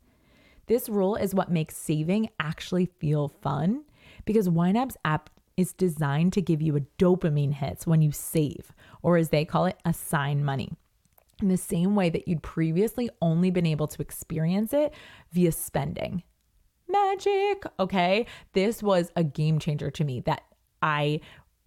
This 0.66 0.88
rule 0.88 1.14
is 1.14 1.36
what 1.36 1.52
makes 1.52 1.76
saving 1.76 2.30
actually 2.40 2.86
feel 2.86 3.28
fun 3.28 3.84
because 4.24 4.48
YNAB's 4.48 4.96
app 5.04 5.30
is 5.56 5.72
designed 5.72 6.32
to 6.32 6.42
give 6.42 6.60
you 6.60 6.76
a 6.76 6.80
dopamine 6.98 7.54
hits 7.54 7.86
when 7.86 8.02
you 8.02 8.10
save, 8.10 8.72
or 9.04 9.16
as 9.16 9.28
they 9.28 9.44
call 9.44 9.66
it, 9.66 9.78
assign 9.84 10.44
money 10.44 10.72
in 11.40 11.48
the 11.48 11.56
same 11.56 11.94
way 11.94 12.08
that 12.10 12.26
you'd 12.26 12.42
previously 12.42 13.10
only 13.20 13.50
been 13.50 13.66
able 13.66 13.86
to 13.88 14.02
experience 14.02 14.72
it 14.72 14.94
via 15.32 15.52
spending 15.52 16.22
magic. 16.88 17.64
Okay. 17.78 18.26
This 18.52 18.82
was 18.82 19.10
a 19.16 19.24
game 19.24 19.58
changer 19.58 19.90
to 19.90 20.04
me 20.04 20.20
that 20.20 20.42
I 20.82 21.20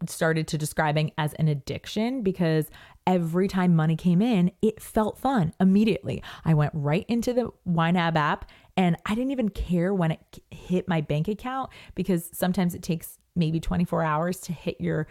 started 0.07 0.47
to 0.47 0.57
describing 0.57 1.11
as 1.17 1.33
an 1.33 1.47
addiction 1.47 2.23
because 2.23 2.69
every 3.05 3.47
time 3.47 3.75
money 3.75 3.95
came 3.95 4.21
in, 4.21 4.51
it 4.61 4.81
felt 4.81 5.17
fun 5.17 5.53
immediately. 5.59 6.23
I 6.45 6.53
went 6.53 6.71
right 6.73 7.05
into 7.07 7.33
the 7.33 7.51
YNAB 7.67 8.15
app 8.15 8.49
and 8.77 8.95
I 9.05 9.13
didn't 9.13 9.31
even 9.31 9.49
care 9.49 9.93
when 9.93 10.11
it 10.11 10.39
hit 10.51 10.87
my 10.87 11.01
bank 11.01 11.27
account 11.27 11.69
because 11.95 12.29
sometimes 12.31 12.73
it 12.73 12.81
takes 12.81 13.17
maybe 13.35 13.59
24 13.59 14.03
hours 14.03 14.39
to 14.41 14.53
hit 14.53 14.79
your 14.79 15.07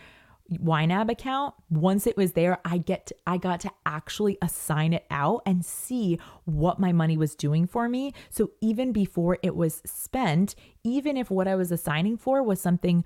YNAB 0.51 1.11
account, 1.11 1.55
once 1.69 2.07
it 2.07 2.17
was 2.17 2.33
there, 2.33 2.59
I 2.65 2.79
get 2.79 3.07
to, 3.07 3.17
I 3.27 3.37
got 3.37 3.61
to 3.61 3.71
actually 3.85 4.39
assign 4.41 4.95
it 4.95 5.05
out 5.11 5.43
and 5.45 5.65
see 5.65 6.19
what 6.45 6.79
my 6.79 6.93
money 6.93 7.19
was 7.19 7.35
doing 7.35 7.67
for 7.67 7.89
me. 7.89 8.15
So 8.31 8.53
even 8.61 8.93
before 8.93 9.39
it 9.43 9.55
was 9.55 9.83
spent, 9.85 10.55
even 10.85 11.17
if 11.17 11.31
what 11.31 11.49
I 11.49 11.55
was 11.55 11.71
assigning 11.71 12.17
for 12.17 12.43
was 12.43 12.61
something 12.61 13.05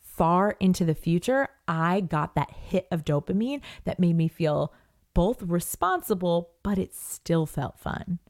far 0.00 0.52
into 0.60 0.84
the 0.84 0.94
future, 0.94 1.48
I 1.66 2.00
got 2.00 2.36
that 2.36 2.52
hit 2.52 2.86
of 2.92 3.04
dopamine 3.04 3.60
that 3.84 3.98
made 3.98 4.16
me 4.16 4.28
feel 4.28 4.72
both 5.14 5.42
responsible, 5.42 6.50
but 6.62 6.78
it 6.78 6.94
still 6.94 7.46
felt 7.46 7.78
fun. 7.78 8.20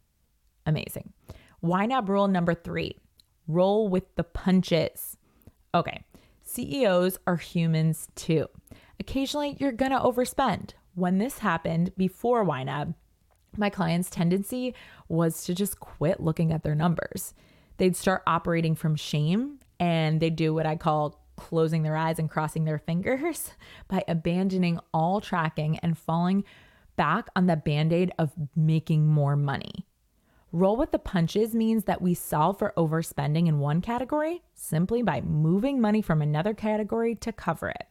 Amazing. 0.64 1.12
YNAB 1.62 2.08
rule 2.08 2.28
number 2.28 2.54
three 2.54 2.98
roll 3.46 3.88
with 3.88 4.14
the 4.16 4.24
punches. 4.24 5.18
Okay, 5.74 6.04
CEOs 6.54 7.18
are 7.26 7.36
humans 7.36 8.08
too. 8.14 8.46
Occasionally, 9.00 9.56
you're 9.58 9.72
to 9.90 9.98
overspend. 9.98 10.70
When 10.94 11.18
this 11.18 11.40
happened 11.40 11.90
before 11.96 12.44
YNAB, 12.44 12.94
my 13.56 13.70
client's 13.70 14.08
tendency 14.08 14.72
was 15.08 15.44
to 15.44 15.54
just 15.54 15.80
quit 15.80 16.20
looking 16.20 16.52
at 16.52 16.62
their 16.62 16.76
numbers. 16.76 17.34
They'd 17.78 17.96
start 17.96 18.22
operating 18.26 18.76
from 18.76 18.94
shame 18.94 19.58
and 19.80 20.20
they'd 20.20 20.36
do 20.36 20.54
what 20.54 20.66
I 20.66 20.76
call 20.76 21.20
closing 21.36 21.82
their 21.82 21.96
eyes 21.96 22.20
and 22.20 22.30
crossing 22.30 22.64
their 22.64 22.78
fingers 22.78 23.50
by 23.88 24.04
abandoning 24.06 24.78
all 24.92 25.20
tracking 25.20 25.78
and 25.78 25.98
falling 25.98 26.44
back 26.94 27.28
on 27.34 27.46
the 27.46 27.56
band 27.56 27.92
aid 27.92 28.12
of 28.16 28.30
making 28.54 29.08
more 29.08 29.34
money. 29.34 29.83
Roll 30.54 30.76
with 30.76 30.92
the 30.92 31.00
punches 31.00 31.52
means 31.52 31.82
that 31.82 32.00
we 32.00 32.14
solve 32.14 32.60
for 32.60 32.72
overspending 32.76 33.48
in 33.48 33.58
one 33.58 33.80
category 33.80 34.40
simply 34.54 35.02
by 35.02 35.20
moving 35.20 35.80
money 35.80 36.00
from 36.00 36.22
another 36.22 36.54
category 36.54 37.16
to 37.16 37.32
cover 37.32 37.70
it. 37.70 37.88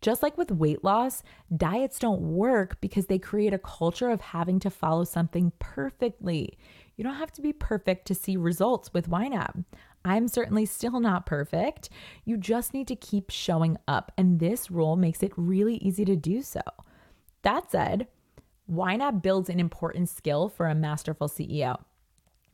Just 0.00 0.22
like 0.22 0.38
with 0.38 0.50
weight 0.50 0.82
loss, 0.82 1.22
diets 1.54 1.98
don't 1.98 2.22
work 2.22 2.80
because 2.80 3.08
they 3.08 3.18
create 3.18 3.52
a 3.52 3.58
culture 3.58 4.08
of 4.08 4.22
having 4.22 4.58
to 4.60 4.70
follow 4.70 5.04
something 5.04 5.52
perfectly. 5.58 6.56
You 6.96 7.04
don't 7.04 7.16
have 7.16 7.32
to 7.32 7.42
be 7.42 7.52
perfect 7.52 8.06
to 8.06 8.14
see 8.14 8.38
results 8.38 8.94
with 8.94 9.10
YNAB. 9.10 9.66
I'm 10.02 10.28
certainly 10.28 10.64
still 10.64 11.00
not 11.00 11.26
perfect. 11.26 11.90
You 12.24 12.38
just 12.38 12.72
need 12.72 12.88
to 12.88 12.96
keep 12.96 13.28
showing 13.28 13.76
up, 13.86 14.12
and 14.16 14.40
this 14.40 14.70
rule 14.70 14.96
makes 14.96 15.22
it 15.22 15.32
really 15.36 15.76
easy 15.76 16.06
to 16.06 16.16
do 16.16 16.40
so. 16.40 16.62
That 17.42 17.70
said, 17.70 18.08
YNAB 18.72 19.20
builds 19.20 19.50
an 19.50 19.60
important 19.60 20.08
skill 20.08 20.48
for 20.48 20.68
a 20.68 20.74
masterful 20.74 21.28
CEO 21.28 21.84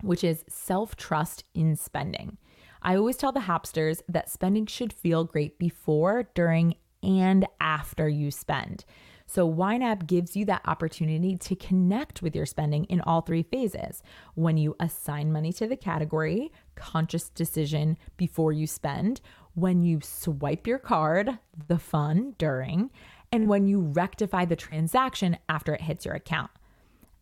which 0.02 0.24
is 0.24 0.44
self 0.48 0.96
trust 0.96 1.44
in 1.54 1.76
spending. 1.76 2.38
I 2.82 2.96
always 2.96 3.16
tell 3.16 3.32
the 3.32 3.40
Hapsters 3.40 4.02
that 4.08 4.30
spending 4.30 4.66
should 4.66 4.92
feel 4.92 5.24
great 5.24 5.58
before, 5.58 6.28
during, 6.34 6.74
and 7.02 7.46
after 7.60 8.08
you 8.08 8.30
spend. 8.30 8.84
So, 9.26 9.50
YNAB 9.50 10.06
gives 10.06 10.36
you 10.36 10.44
that 10.46 10.60
opportunity 10.66 11.36
to 11.38 11.56
connect 11.56 12.20
with 12.20 12.36
your 12.36 12.44
spending 12.44 12.84
in 12.84 13.00
all 13.00 13.22
three 13.22 13.42
phases. 13.42 14.02
When 14.34 14.58
you 14.58 14.76
assign 14.78 15.32
money 15.32 15.52
to 15.54 15.66
the 15.66 15.76
category, 15.76 16.52
conscious 16.74 17.30
decision 17.30 17.96
before 18.18 18.52
you 18.52 18.66
spend, 18.66 19.22
when 19.54 19.82
you 19.82 20.00
swipe 20.02 20.66
your 20.66 20.78
card, 20.78 21.38
the 21.68 21.78
fun 21.78 22.34
during, 22.36 22.90
and 23.32 23.48
when 23.48 23.66
you 23.66 23.80
rectify 23.80 24.44
the 24.44 24.56
transaction 24.56 25.38
after 25.48 25.74
it 25.74 25.80
hits 25.80 26.04
your 26.04 26.14
account. 26.14 26.50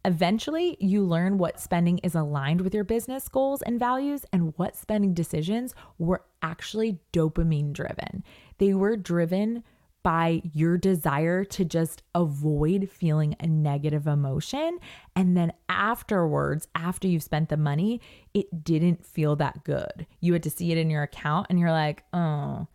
Eventually, 0.04 0.76
you 0.80 1.04
learn 1.04 1.38
what 1.38 1.60
spending 1.60 1.98
is 1.98 2.14
aligned 2.14 2.60
with 2.60 2.74
your 2.74 2.84
business 2.84 3.28
goals 3.28 3.62
and 3.62 3.78
values, 3.78 4.24
and 4.32 4.52
what 4.56 4.76
spending 4.76 5.14
decisions 5.14 5.74
were 5.98 6.24
actually 6.42 6.98
dopamine 7.12 7.72
driven. 7.72 8.24
They 8.58 8.74
were 8.74 8.96
driven 8.96 9.62
by 10.02 10.42
your 10.52 10.76
desire 10.76 11.44
to 11.44 11.64
just 11.64 12.02
avoid 12.12 12.90
feeling 12.90 13.36
a 13.38 13.46
negative 13.46 14.08
emotion. 14.08 14.80
And 15.14 15.36
then 15.36 15.52
afterwards, 15.68 16.66
after 16.74 17.06
you've 17.06 17.22
spent 17.22 17.50
the 17.50 17.56
money, 17.56 18.00
it 18.34 18.64
didn't 18.64 19.06
feel 19.06 19.36
that 19.36 19.62
good. 19.62 20.06
You 20.18 20.32
had 20.32 20.42
to 20.42 20.50
see 20.50 20.72
it 20.72 20.78
in 20.78 20.90
your 20.90 21.04
account, 21.04 21.46
and 21.50 21.60
you're 21.60 21.70
like, 21.70 22.02
oh, 22.12 22.66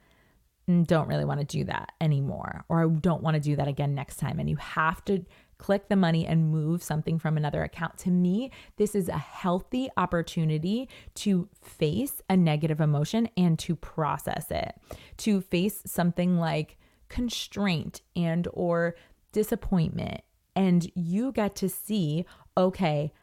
don't 0.83 1.07
really 1.07 1.25
want 1.25 1.41
to 1.41 1.45
do 1.45 1.65
that 1.65 1.91
anymore, 1.99 2.63
or 2.69 2.83
I 2.83 2.87
don't 2.87 3.23
want 3.23 3.35
to 3.35 3.41
do 3.41 3.57
that 3.57 3.67
again 3.67 3.93
next 3.93 4.17
time. 4.17 4.39
And 4.39 4.49
you 4.49 4.55
have 4.57 5.03
to 5.05 5.25
click 5.57 5.89
the 5.89 5.95
money 5.95 6.25
and 6.25 6.51
move 6.51 6.83
something 6.83 7.19
from 7.19 7.37
another 7.37 7.63
account. 7.63 7.97
To 7.99 8.11
me, 8.11 8.51
this 8.77 8.95
is 8.95 9.09
a 9.09 9.17
healthy 9.17 9.89
opportunity 9.97 10.89
to 11.15 11.49
face 11.61 12.21
a 12.29 12.37
negative 12.37 12.79
emotion 12.79 13.29
and 13.35 13.57
to 13.59 13.75
process 13.75 14.51
it, 14.51 14.75
to 15.17 15.41
face 15.41 15.81
something 15.85 16.37
like 16.37 16.77
constraint 17.09 18.01
and 18.15 18.47
or 18.53 18.95
disappointment. 19.31 20.21
And 20.55 20.89
you 20.95 21.31
get 21.31 21.55
to 21.57 21.69
see 21.69 22.25
okay 22.55 23.13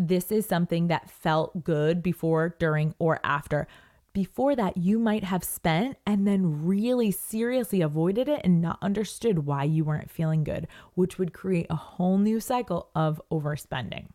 this 0.00 0.32
is 0.32 0.46
something 0.46 0.88
that 0.88 1.10
felt 1.10 1.62
good 1.62 2.02
before 2.02 2.56
during 2.58 2.94
or 2.98 3.20
after 3.22 3.68
before 4.12 4.56
that 4.56 4.76
you 4.76 4.98
might 4.98 5.24
have 5.24 5.44
spent 5.44 5.96
and 6.06 6.26
then 6.26 6.66
really 6.66 7.10
seriously 7.10 7.80
avoided 7.80 8.28
it 8.28 8.40
and 8.44 8.60
not 8.60 8.78
understood 8.82 9.40
why 9.40 9.64
you 9.64 9.84
weren't 9.84 10.10
feeling 10.10 10.44
good, 10.44 10.66
which 10.94 11.18
would 11.18 11.32
create 11.32 11.66
a 11.70 11.76
whole 11.76 12.18
new 12.18 12.40
cycle 12.40 12.90
of 12.94 13.20
overspending. 13.30 14.06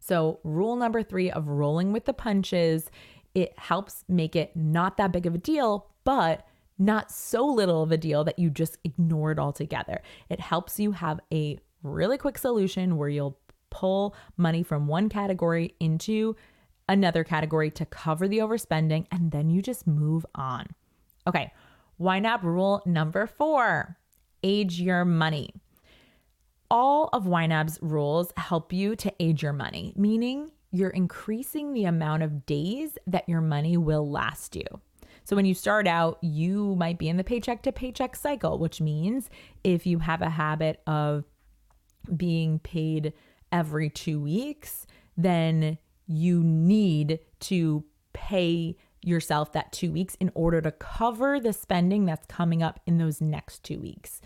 So, 0.00 0.40
rule 0.44 0.76
number 0.76 1.02
three 1.02 1.30
of 1.30 1.48
rolling 1.48 1.92
with 1.92 2.04
the 2.04 2.12
punches, 2.12 2.90
it 3.34 3.58
helps 3.58 4.04
make 4.08 4.36
it 4.36 4.56
not 4.56 4.96
that 4.96 5.12
big 5.12 5.26
of 5.26 5.34
a 5.34 5.38
deal, 5.38 5.90
but 6.04 6.46
not 6.78 7.10
so 7.10 7.44
little 7.44 7.82
of 7.82 7.90
a 7.90 7.96
deal 7.96 8.22
that 8.24 8.38
you 8.38 8.50
just 8.50 8.78
ignore 8.84 9.32
it 9.32 9.38
altogether. 9.38 10.00
It 10.28 10.40
helps 10.40 10.78
you 10.78 10.92
have 10.92 11.20
a 11.32 11.58
really 11.82 12.16
quick 12.16 12.38
solution 12.38 12.96
where 12.96 13.08
you'll 13.08 13.38
pull 13.70 14.14
money 14.36 14.62
from 14.62 14.86
one 14.86 15.08
category 15.08 15.74
into 15.80 16.36
another 16.88 17.24
category 17.24 17.70
to 17.72 17.84
cover 17.84 18.26
the 18.28 18.38
overspending, 18.38 19.06
and 19.10 19.30
then 19.30 19.50
you 19.50 19.62
just 19.62 19.86
move 19.86 20.24
on. 20.34 20.66
Okay, 21.26 21.52
YNAB 22.00 22.42
rule 22.42 22.82
number 22.86 23.26
four 23.26 23.96
age 24.42 24.80
your 24.80 25.04
money. 25.04 25.52
All 26.70 27.08
of 27.12 27.24
YNAB's 27.24 27.78
rules 27.80 28.32
help 28.36 28.72
you 28.72 28.94
to 28.96 29.12
age 29.20 29.42
your 29.42 29.52
money, 29.52 29.92
meaning 29.96 30.50
you're 30.70 30.90
increasing 30.90 31.72
the 31.72 31.84
amount 31.84 32.22
of 32.22 32.46
days 32.46 32.98
that 33.06 33.28
your 33.28 33.40
money 33.40 33.76
will 33.76 34.08
last 34.08 34.54
you. 34.54 34.66
So 35.24 35.36
when 35.36 35.44
you 35.44 35.54
start 35.54 35.86
out, 35.86 36.18
you 36.22 36.74
might 36.76 36.98
be 36.98 37.08
in 37.08 37.16
the 37.16 37.24
paycheck 37.24 37.62
to 37.62 37.72
paycheck 37.72 38.16
cycle, 38.16 38.58
which 38.58 38.80
means 38.80 39.28
if 39.64 39.86
you 39.86 39.98
have 39.98 40.22
a 40.22 40.30
habit 40.30 40.80
of 40.86 41.24
being 42.16 42.58
paid 42.60 43.12
every 43.52 43.90
two 43.90 44.20
weeks, 44.20 44.86
then 45.16 45.78
you 46.08 46.42
need 46.42 47.20
to 47.38 47.84
pay 48.12 48.76
yourself 49.00 49.52
that 49.52 49.72
two 49.72 49.92
weeks 49.92 50.16
in 50.16 50.32
order 50.34 50.60
to 50.60 50.72
cover 50.72 51.38
the 51.38 51.52
spending 51.52 52.04
that's 52.04 52.26
coming 52.26 52.62
up 52.62 52.80
in 52.86 52.98
those 52.98 53.20
next 53.20 53.62
two 53.62 53.78
weeks 53.78 54.20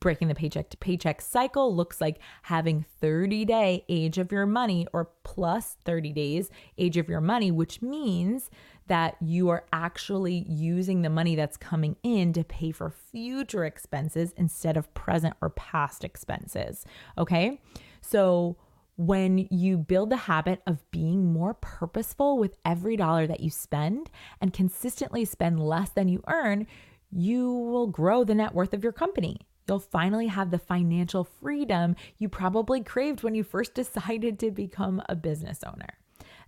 breaking 0.00 0.28
the 0.28 0.34
paycheck 0.34 0.70
to 0.70 0.76
paycheck 0.78 1.20
cycle 1.20 1.74
looks 1.74 2.00
like 2.00 2.18
having 2.42 2.84
30 3.00 3.44
day 3.44 3.84
age 3.88 4.18
of 4.18 4.32
your 4.32 4.46
money 4.46 4.86
or 4.92 5.10
plus 5.22 5.76
30 5.84 6.12
days 6.12 6.50
age 6.78 6.96
of 6.96 7.08
your 7.08 7.20
money, 7.20 7.50
which 7.50 7.80
means 7.82 8.50
that 8.88 9.16
you 9.20 9.50
are 9.50 9.64
actually 9.72 10.44
using 10.48 11.02
the 11.02 11.10
money 11.10 11.36
that's 11.36 11.56
coming 11.56 11.96
in 12.02 12.32
to 12.32 12.42
pay 12.42 12.72
for 12.72 12.90
future 12.90 13.64
expenses 13.64 14.34
instead 14.36 14.76
of 14.76 14.92
present 14.94 15.36
or 15.40 15.50
past 15.50 16.02
expenses. 16.02 16.84
Okay. 17.16 17.60
So, 18.00 18.56
when 19.00 19.48
you 19.50 19.78
build 19.78 20.10
the 20.10 20.16
habit 20.16 20.60
of 20.66 20.90
being 20.90 21.32
more 21.32 21.54
purposeful 21.54 22.36
with 22.36 22.58
every 22.66 22.98
dollar 22.98 23.26
that 23.26 23.40
you 23.40 23.48
spend 23.48 24.10
and 24.42 24.52
consistently 24.52 25.24
spend 25.24 25.58
less 25.58 25.88
than 25.88 26.06
you 26.06 26.22
earn, 26.28 26.66
you 27.10 27.50
will 27.50 27.86
grow 27.86 28.24
the 28.24 28.34
net 28.34 28.54
worth 28.54 28.74
of 28.74 28.82
your 28.82 28.92
company. 28.92 29.38
You'll 29.66 29.78
finally 29.78 30.26
have 30.26 30.50
the 30.50 30.58
financial 30.58 31.24
freedom 31.24 31.96
you 32.18 32.28
probably 32.28 32.82
craved 32.82 33.22
when 33.22 33.34
you 33.34 33.42
first 33.42 33.72
decided 33.82 34.38
to 34.40 34.50
become 34.50 35.00
a 35.08 35.16
business 35.16 35.60
owner. 35.66 35.94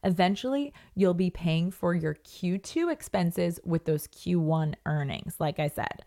Eventually, 0.05 0.75
you'll 0.95 1.15
be 1.15 1.31
paying 1.31 1.71
for 1.71 1.95
your 1.95 2.17
Q2 2.17 2.93
expenses 2.93 3.61
with 3.65 3.87
those 3.87 4.09
Q1 4.09 4.75
earnings, 4.85 5.37
like 5.39 5.59
I 5.59 5.69
said. 5.69 6.03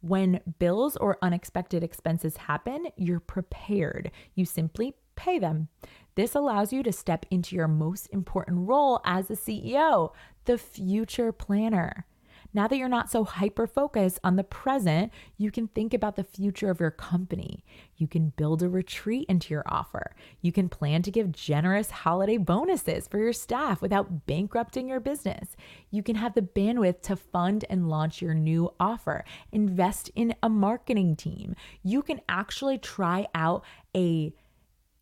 When 0.00 0.40
bills 0.58 0.96
or 0.96 1.18
unexpected 1.20 1.84
expenses 1.84 2.38
happen, 2.38 2.86
you're 2.96 3.20
prepared. 3.20 4.10
You 4.34 4.46
simply 4.46 4.94
pay 5.20 5.38
them. 5.38 5.68
This 6.14 6.34
allows 6.34 6.72
you 6.72 6.82
to 6.82 6.92
step 6.92 7.26
into 7.30 7.54
your 7.54 7.68
most 7.68 8.06
important 8.06 8.68
role 8.68 9.00
as 9.04 9.30
a 9.30 9.36
CEO, 9.36 10.12
the 10.46 10.58
future 10.58 11.30
planner. 11.30 12.06
Now 12.52 12.66
that 12.66 12.76
you're 12.78 12.88
not 12.88 13.10
so 13.10 13.22
hyper 13.22 13.66
focused 13.66 14.18
on 14.24 14.34
the 14.34 14.42
present, 14.42 15.12
you 15.36 15.52
can 15.52 15.68
think 15.68 15.94
about 15.94 16.16
the 16.16 16.24
future 16.24 16.68
of 16.68 16.80
your 16.80 16.90
company. 16.90 17.64
You 17.96 18.08
can 18.08 18.30
build 18.30 18.62
a 18.62 18.68
retreat 18.68 19.26
into 19.28 19.54
your 19.54 19.62
offer. 19.66 20.16
You 20.40 20.50
can 20.50 20.68
plan 20.68 21.02
to 21.02 21.12
give 21.12 21.30
generous 21.30 21.90
holiday 21.90 22.38
bonuses 22.38 23.06
for 23.06 23.18
your 23.18 23.32
staff 23.32 23.80
without 23.80 24.26
bankrupting 24.26 24.88
your 24.88 24.98
business. 24.98 25.54
You 25.90 26.02
can 26.02 26.16
have 26.16 26.34
the 26.34 26.42
bandwidth 26.42 27.02
to 27.02 27.14
fund 27.14 27.64
and 27.70 27.88
launch 27.88 28.20
your 28.20 28.34
new 28.34 28.74
offer, 28.80 29.24
invest 29.52 30.10
in 30.16 30.34
a 30.42 30.48
marketing 30.48 31.14
team. 31.14 31.54
You 31.84 32.02
can 32.02 32.20
actually 32.28 32.78
try 32.78 33.28
out 33.32 33.64
a 33.94 34.32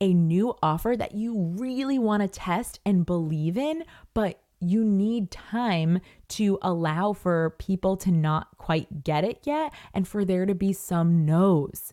a 0.00 0.14
new 0.14 0.54
offer 0.62 0.96
that 0.96 1.14
you 1.14 1.36
really 1.58 1.98
want 1.98 2.22
to 2.22 2.28
test 2.28 2.80
and 2.84 3.04
believe 3.04 3.58
in, 3.58 3.84
but 4.14 4.40
you 4.60 4.84
need 4.84 5.30
time 5.30 6.00
to 6.28 6.58
allow 6.62 7.12
for 7.12 7.50
people 7.58 7.96
to 7.96 8.10
not 8.10 8.48
quite 8.58 9.04
get 9.04 9.24
it 9.24 9.40
yet 9.44 9.72
and 9.94 10.06
for 10.06 10.24
there 10.24 10.46
to 10.46 10.54
be 10.54 10.72
some 10.72 11.24
no's. 11.24 11.92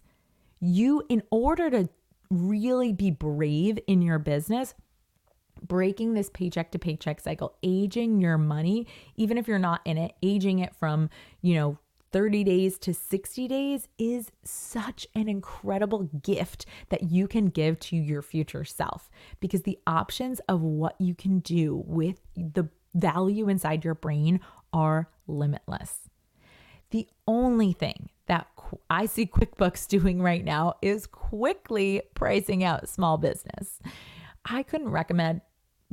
You, 0.60 1.04
in 1.10 1.22
order 1.30 1.70
to 1.70 1.89
really 2.30 2.91
be 2.91 3.12
brave 3.12 3.78
in 3.88 4.02
your 4.02 4.20
business, 4.20 4.74
breaking 5.62 6.13
this 6.13 6.30
paycheck 6.30 6.72
to 6.72 6.80
paycheck 6.80 7.20
cycle, 7.20 7.56
aging 7.63 8.20
your 8.20 8.38
money, 8.38 8.88
even 9.15 9.38
if 9.38 9.48
you're 9.48 9.60
not 9.60 9.82
in 9.86 9.98
it, 9.98 10.13
aging 10.24 10.60
it 10.60 10.76
from, 10.76 11.10
you 11.41 11.56
know, 11.56 11.78
30 12.15 12.45
days 12.45 12.78
to 12.78 12.93
60 12.93 13.45
days 13.49 13.89
is 13.97 14.32
such 14.41 15.06
an 15.15 15.28
incredible 15.28 16.04
gift 16.23 16.65
that 16.88 17.12
you 17.12 17.28
can 17.28 17.47
give 17.47 17.78
to 17.78 17.97
your 17.97 18.21
future 18.21 18.63
self 18.63 19.10
because 19.41 19.63
the 19.63 19.78
options 19.86 20.39
of 20.47 20.62
what 20.62 20.95
you 20.97 21.13
can 21.13 21.39
do 21.39 21.84
with 21.86 22.21
the 22.38 22.69
value 22.93 23.49
inside 23.49 23.84
your 23.84 23.95
brain 23.95 24.39
are 24.71 25.10
limitless. 25.28 26.10
The 26.91 27.06
only 27.28 27.73
thing 27.73 28.08
that 28.28 28.47
I 28.89 29.08
see 29.08 29.25
QuickBooks 29.25 29.86
doing 29.89 30.21
right 30.21 30.45
now 30.45 30.75
is 30.82 31.08
quickly 31.08 32.01
pricing 32.13 32.63
out 32.63 32.88
small 32.88 33.17
business. 33.17 33.82
I 34.45 34.63
couldn't 34.63 34.91
recommend 34.91 35.41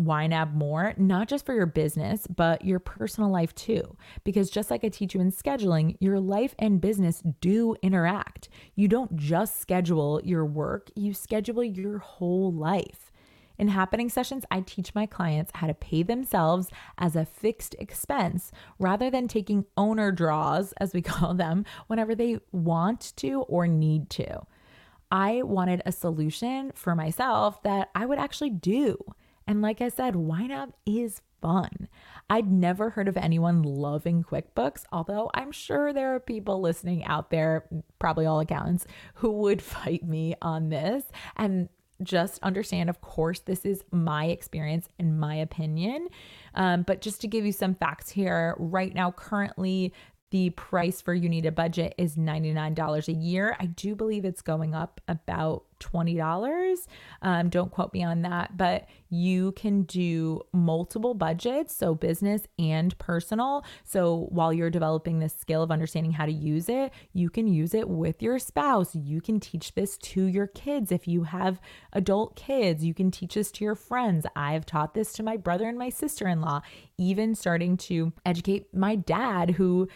YNAB 0.01 0.55
more, 0.55 0.95
not 0.97 1.29
just 1.29 1.45
for 1.45 1.55
your 1.55 1.67
business, 1.67 2.27
but 2.27 2.65
your 2.65 2.79
personal 2.79 3.31
life 3.31 3.55
too. 3.55 3.97
Because 4.25 4.51
just 4.51 4.71
like 4.71 4.85
I 4.85 4.89
teach 4.89 5.15
you 5.15 5.21
in 5.21 5.31
scheduling, 5.31 5.97
your 6.01 6.19
life 6.19 6.55
and 6.59 6.81
business 6.81 7.23
do 7.41 7.77
interact. 7.83 8.49
You 8.75 8.89
don't 8.89 9.17
just 9.17 9.61
schedule 9.61 10.21
your 10.25 10.45
work, 10.45 10.91
you 10.95 11.13
schedule 11.15 11.63
your 11.63 11.99
whole 11.99 12.53
life. 12.53 13.13
In 13.59 13.69
happening 13.69 14.09
sessions, 14.09 14.45
I 14.51 14.61
teach 14.61 14.95
my 14.95 15.07
clients 15.07 15.53
how 15.55 15.67
to 15.67 15.75
pay 15.75 16.03
themselves 16.03 16.69
as 16.99 17.15
a 17.15 17.27
fixed 17.27 17.77
expense 17.79 18.51
rather 18.79 19.11
than 19.11 19.29
taking 19.29 19.67
owner 19.77 20.11
draws, 20.11 20.73
as 20.81 20.93
we 20.93 21.03
call 21.03 21.35
them, 21.35 21.65
whenever 21.87 22.15
they 22.15 22.41
want 22.51 23.13
to 23.17 23.43
or 23.43 23.67
need 23.67 24.11
to. 24.11 24.43
I 25.11 25.43
wanted 25.43 25.83
a 25.85 25.93
solution 25.93 26.73
for 26.75 26.97
myself 26.97 27.63
that 27.65 27.91
I 27.95 28.07
would 28.07 28.19
actually 28.19 28.51
do. 28.51 28.97
And 29.47 29.63
like 29.63 29.81
I 29.81 29.89
said, 29.89 30.15
YNAB 30.15 30.73
is 30.87 31.21
fun. 31.41 31.89
I'd 32.31 32.51
never 32.51 32.91
heard 32.91 33.09
of 33.09 33.17
anyone 33.17 33.63
loving 33.63 34.23
QuickBooks, 34.23 34.85
although 34.93 35.31
I'm 35.35 35.53
sure 35.53 35.93
there 35.93 36.15
are 36.15 36.21
people 36.21 36.61
listening 36.61 37.05
out 37.05 37.31
there, 37.31 37.67
probably 37.99 38.27
all 38.27 38.41
accountants, 38.41 38.87
who 39.15 39.31
would 39.31 39.61
fight 39.63 40.05
me 40.05 40.35
on 40.41 40.69
this. 40.69 41.05
And 41.37 41.69
just 42.03 42.43
understand, 42.43 42.91
of 42.91 43.01
course, 43.01 43.41
this 43.41 43.65
is 43.65 43.85
my 43.93 44.27
experience 44.27 44.89
and 44.99 45.19
my 45.21 45.37
opinion. 45.37 46.09
Um, 46.55 46.83
but 46.83 47.01
just 47.01 47.21
to 47.21 47.29
give 47.29 47.45
you 47.45 47.53
some 47.53 47.75
facts 47.75 48.11
here, 48.11 48.57
right 48.59 48.95
now, 48.95 49.11
currently, 49.13 49.93
the 50.31 50.51
price 50.51 51.01
for 51.03 51.13
You 51.13 51.29
Need 51.29 51.45
a 51.45 51.53
Budget 51.53 51.95
is 51.99 52.17
$99 52.17 53.09
a 53.09 53.13
year. 53.13 53.55
I 53.61 53.67
do 53.67 53.95
believe 53.95 54.25
it's 54.25 54.41
going 54.41 54.75
up 54.75 55.01
about 55.07 55.65
$20. 55.83 56.87
Um, 57.23 57.49
don't 57.49 57.71
quote 57.71 57.93
me 57.93 58.05
on 58.05 58.23
that, 58.23 58.57
but 58.57 58.87
you 59.11 59.53
can 59.53 59.83
do 59.83 60.41
multiple 60.53 61.15
budgets, 61.15 61.77
so 61.77 61.95
business 61.95 62.47
and 62.59 62.97
personal. 62.99 63.65
So 63.85 64.29
while 64.31 64.53
you're 64.53 64.71
developing 64.71 65.19
this 65.19 65.35
skill 65.35 65.63
of 65.63 65.71
understanding 65.71 66.13
how 66.13 66.27
to 66.27 66.33
use 66.33 66.69
it, 66.69 66.93
you 67.13 67.29
can 67.29 67.47
use 67.47 67.75
it 67.75 67.89
with 67.89 68.23
your 68.23 68.39
spouse. 68.39 68.95
You 68.95 69.21
can 69.21 69.39
teach 69.39 69.75
this 69.75 69.99
to 69.99 70.25
your 70.25 70.47
kids. 70.47 70.91
If 70.91 71.07
you 71.07 71.25
have 71.25 71.61
adult 71.93 72.37
kids, 72.37 72.85
you 72.85 72.95
can 72.95 73.11
teach 73.11 73.35
this 73.35 73.53
to 73.53 73.65
your 73.65 73.75
friends. 73.75 74.25
I've 74.35 74.65
taught 74.65 74.95
this 74.95 75.13
to 75.15 75.23
my 75.23 75.37
brother 75.37 75.69
and 75.69 75.79
my 75.79 75.91
sister 75.91 76.27
in 76.27 76.41
law, 76.41 76.63
even 76.97 77.35
starting 77.35 77.77
to 77.79 78.13
educate 78.25 78.75
my 78.75 78.97
dad, 78.97 79.51
who 79.51 79.89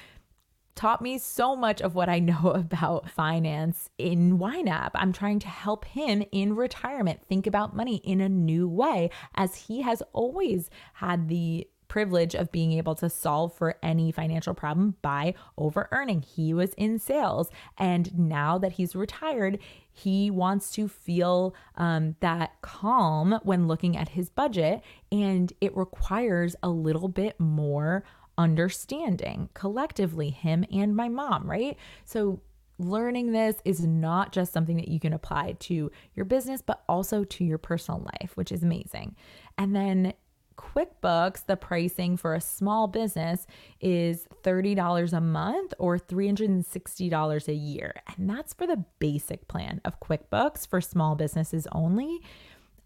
taught 0.76 1.02
me 1.02 1.18
so 1.18 1.56
much 1.56 1.80
of 1.80 1.96
what 1.96 2.08
I 2.08 2.18
know 2.20 2.52
about 2.54 3.10
finance 3.10 3.90
in 3.98 4.38
YNAB. 4.38 4.90
I'm 4.94 5.12
trying 5.12 5.40
to 5.40 5.48
help 5.48 5.84
him 5.84 6.22
in 6.30 6.54
retirement 6.54 7.20
think 7.28 7.46
about 7.46 7.74
money 7.74 7.96
in 8.04 8.20
a 8.20 8.28
new 8.28 8.68
way, 8.68 9.10
as 9.34 9.56
he 9.56 9.82
has 9.82 10.02
always 10.12 10.70
had 10.94 11.28
the 11.28 11.66
privilege 11.88 12.34
of 12.34 12.52
being 12.52 12.72
able 12.72 12.94
to 12.96 13.08
solve 13.08 13.54
for 13.54 13.76
any 13.82 14.10
financial 14.10 14.52
problem 14.54 14.96
by 15.02 15.32
over 15.56 15.88
earning. 15.92 16.20
He 16.20 16.52
was 16.52 16.74
in 16.74 16.98
sales, 16.98 17.50
and 17.78 18.16
now 18.18 18.58
that 18.58 18.72
he's 18.72 18.96
retired, 18.96 19.58
he 19.92 20.30
wants 20.30 20.70
to 20.72 20.88
feel 20.88 21.54
um, 21.76 22.16
that 22.20 22.60
calm 22.60 23.38
when 23.44 23.66
looking 23.66 23.96
at 23.96 24.10
his 24.10 24.28
budget, 24.28 24.82
and 25.10 25.52
it 25.60 25.76
requires 25.76 26.56
a 26.62 26.68
little 26.68 27.08
bit 27.08 27.38
more 27.40 28.04
understanding 28.38 29.48
collectively, 29.54 30.30
him 30.30 30.64
and 30.72 30.94
my 30.94 31.08
mom, 31.08 31.48
right? 31.48 31.76
So, 32.04 32.40
learning 32.78 33.32
this 33.32 33.56
is 33.64 33.86
not 33.86 34.32
just 34.32 34.52
something 34.52 34.76
that 34.76 34.88
you 34.88 35.00
can 35.00 35.14
apply 35.14 35.56
to 35.58 35.90
your 36.14 36.26
business, 36.26 36.60
but 36.60 36.84
also 36.88 37.24
to 37.24 37.44
your 37.44 37.56
personal 37.56 38.06
life, 38.20 38.36
which 38.36 38.52
is 38.52 38.62
amazing. 38.62 39.16
And 39.56 39.74
then 39.74 40.12
QuickBooks, 40.56 41.46
the 41.46 41.56
pricing 41.56 42.16
for 42.16 42.34
a 42.34 42.40
small 42.40 42.86
business 42.86 43.46
is 43.80 44.26
$30 44.42 45.12
a 45.12 45.20
month 45.20 45.74
or 45.78 45.98
$360 45.98 47.48
a 47.48 47.54
year. 47.54 47.94
And 48.16 48.28
that's 48.28 48.54
for 48.54 48.66
the 48.66 48.84
basic 48.98 49.48
plan 49.48 49.80
of 49.84 50.00
QuickBooks 50.00 50.66
for 50.66 50.80
small 50.80 51.14
businesses 51.14 51.66
only. 51.72 52.20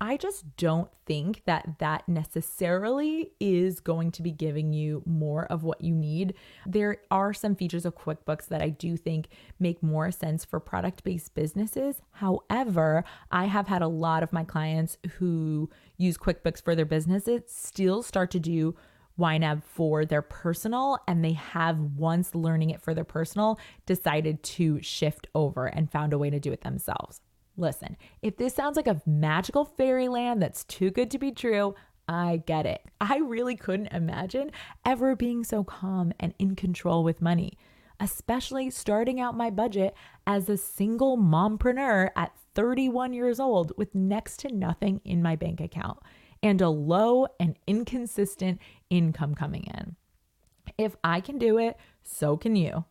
I 0.03 0.17
just 0.17 0.57
don't 0.57 0.89
think 1.05 1.43
that 1.45 1.79
that 1.79 2.09
necessarily 2.09 3.33
is 3.39 3.81
going 3.81 4.13
to 4.13 4.23
be 4.23 4.31
giving 4.31 4.73
you 4.73 5.03
more 5.05 5.45
of 5.47 5.63
what 5.63 5.83
you 5.83 5.95
need. 5.95 6.35
There 6.65 6.97
are 7.11 7.35
some 7.35 7.55
features 7.55 7.85
of 7.85 7.97
QuickBooks 7.97 8.49
that 8.49 8.63
I 8.63 8.71
do 8.71 8.97
think 8.97 9.29
make 9.59 9.83
more 9.83 10.11
sense 10.11 10.43
for 10.43 10.59
product 10.59 11.05
based 11.05 11.35
businesses. 11.35 12.01
However, 12.13 13.05
I 13.31 13.45
have 13.45 13.69
had 13.69 13.83
a 13.83 13.89
lot 13.89 14.23
of 14.23 14.33
my 14.33 14.43
clients 14.43 14.97
who 15.19 15.69
use 15.99 16.17
QuickBooks 16.17 16.63
for 16.63 16.75
their 16.75 16.87
businesses 16.87 17.43
still 17.49 18.03
start 18.03 18.31
to 18.31 18.41
do 18.41 18.75
YNAB 19.19 19.63
for 19.63 20.07
their 20.07 20.23
personal, 20.23 20.99
and 21.07 21.23
they 21.23 21.33
have 21.35 21.79
once 21.79 22.35
learning 22.35 22.71
it 22.71 22.81
for 22.81 22.95
their 22.95 23.05
personal 23.05 23.61
decided 23.85 24.43
to 24.43 24.81
shift 24.81 25.27
over 25.35 25.67
and 25.67 25.93
found 25.93 26.15
a 26.15 26.19
way 26.19 26.31
to 26.31 26.41
do 26.41 26.53
it 26.53 26.63
themselves. 26.63 27.21
Listen, 27.61 27.99
if 28.23 28.39
this 28.39 28.55
sounds 28.55 28.77
like 28.77 28.87
a 28.87 29.03
magical 29.05 29.67
fairyland 29.67 30.41
that's 30.41 30.65
too 30.65 30.91
good 30.91 31.11
to 31.11 31.19
be 31.19 31.31
true, 31.31 31.75
I 32.09 32.43
get 32.47 32.65
it. 32.65 32.81
I 33.03 33.19
really 33.19 33.55
couldn't 33.55 33.89
imagine 33.89 34.51
ever 34.87 35.15
being 35.15 35.45
so 35.45 35.63
calm 35.63 36.15
and 36.19 36.33
in 36.39 36.57
control 36.57 37.05
with 37.05 37.21
money, 37.21 37.59
especially 38.01 38.71
starting 38.71 39.21
out 39.21 39.37
my 39.37 39.51
budget 39.51 39.95
as 40.27 40.49
a 40.49 40.57
single 40.57 41.19
mompreneur 41.19 42.09
at 42.17 42.35
31 42.55 43.13
years 43.13 43.39
old 43.39 43.73
with 43.77 43.95
next 43.95 44.39
to 44.39 44.49
nothing 44.49 45.03
in 45.05 45.23
my 45.23 45.37
bank 45.37 45.61
account 45.61 45.99
and 46.43 46.63
a 46.63 46.71
low 46.71 47.27
and 47.39 47.59
inconsistent 47.67 48.59
income 48.89 49.35
coming 49.35 49.65
in. 49.65 49.97
If 50.79 50.97
I 51.05 51.21
can 51.21 51.37
do 51.37 51.59
it, 51.59 51.77
so 52.03 52.39
can 52.39 52.57
you. 52.57 52.87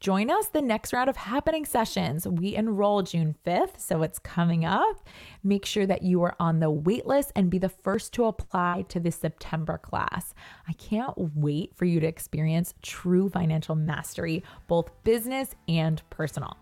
Join 0.00 0.30
us 0.30 0.46
the 0.46 0.62
next 0.62 0.94
round 0.94 1.10
of 1.10 1.16
Happyning 1.18 1.66
sessions. 1.66 2.26
We 2.26 2.56
enroll 2.56 3.02
June 3.02 3.36
5th, 3.46 3.78
so 3.78 4.00
it's 4.00 4.18
coming 4.18 4.64
up. 4.64 5.06
Make 5.44 5.66
sure 5.66 5.84
that 5.84 6.00
you 6.00 6.22
are 6.22 6.34
on 6.40 6.58
the 6.58 6.72
waitlist 6.72 7.32
and 7.36 7.50
be 7.50 7.58
the 7.58 7.68
first 7.68 8.14
to 8.14 8.24
apply 8.24 8.86
to 8.88 8.98
the 8.98 9.12
September 9.12 9.76
class. 9.76 10.32
I 10.66 10.72
can't 10.72 11.12
wait 11.36 11.76
for 11.76 11.84
you 11.84 12.00
to 12.00 12.06
experience 12.06 12.72
true 12.80 13.28
financial 13.28 13.74
mastery, 13.74 14.42
both 14.68 14.90
business 15.04 15.54
and 15.68 16.00
personal. 16.08 16.56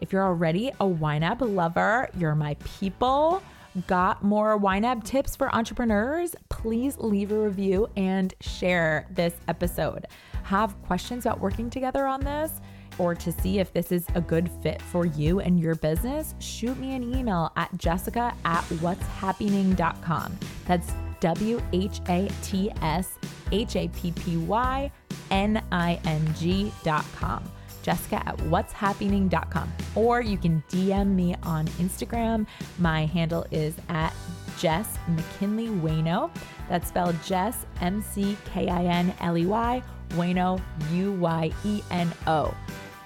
If 0.00 0.10
you're 0.10 0.24
already 0.24 0.68
a 0.68 0.86
YNAB 0.86 1.42
lover, 1.54 2.08
you're 2.16 2.34
my 2.34 2.56
people. 2.64 3.42
Got 3.86 4.24
more 4.24 4.58
YNAB 4.58 5.04
tips 5.04 5.36
for 5.36 5.54
entrepreneurs? 5.54 6.34
Please 6.48 6.96
leave 6.96 7.30
a 7.30 7.38
review 7.38 7.90
and 7.94 8.32
share 8.40 9.06
this 9.10 9.34
episode 9.48 10.06
have 10.44 10.80
questions 10.82 11.26
about 11.26 11.40
working 11.40 11.68
together 11.68 12.06
on 12.06 12.20
this, 12.20 12.60
or 12.98 13.14
to 13.14 13.32
see 13.32 13.58
if 13.58 13.72
this 13.72 13.90
is 13.90 14.06
a 14.14 14.20
good 14.20 14.50
fit 14.62 14.80
for 14.80 15.04
you 15.06 15.40
and 15.40 15.58
your 15.58 15.74
business, 15.74 16.34
shoot 16.38 16.78
me 16.78 16.94
an 16.94 17.14
email 17.14 17.52
at 17.56 17.76
jessica 17.76 18.32
at 18.44 18.62
whatshappyning.com. 18.64 20.38
That's 20.66 20.92
W 21.20 21.60
H 21.72 22.00
A 22.08 22.28
T 22.42 22.70
S 22.82 23.18
H 23.50 23.76
A 23.76 23.88
P 23.88 24.12
P 24.12 24.36
Y 24.36 24.92
N 25.30 25.62
I 25.72 25.98
N 26.04 26.34
G.com. 26.38 27.42
Jessica 27.82 28.16
at 28.26 28.36
whatshappyning.com. 28.38 29.72
Or 29.94 30.20
you 30.20 30.38
can 30.38 30.62
DM 30.70 31.14
me 31.14 31.34
on 31.42 31.66
Instagram. 31.78 32.46
My 32.78 33.06
handle 33.06 33.46
is 33.50 33.74
at 33.88 34.14
Jess 34.58 34.98
McKinley 35.08 35.68
Uyeno. 35.68 36.30
That's 36.68 36.88
spelled 36.88 37.16
Jess, 37.22 37.66
M 37.80 38.02
C 38.02 38.36
K 38.46 38.68
I 38.68 38.84
N 38.84 39.14
L 39.20 39.36
E 39.36 39.46
Y 39.46 39.82
Uyeno, 40.14 40.60
U 40.92 41.12
Y 41.12 41.52
E 41.64 41.82
N 41.90 42.12
O. 42.26 42.54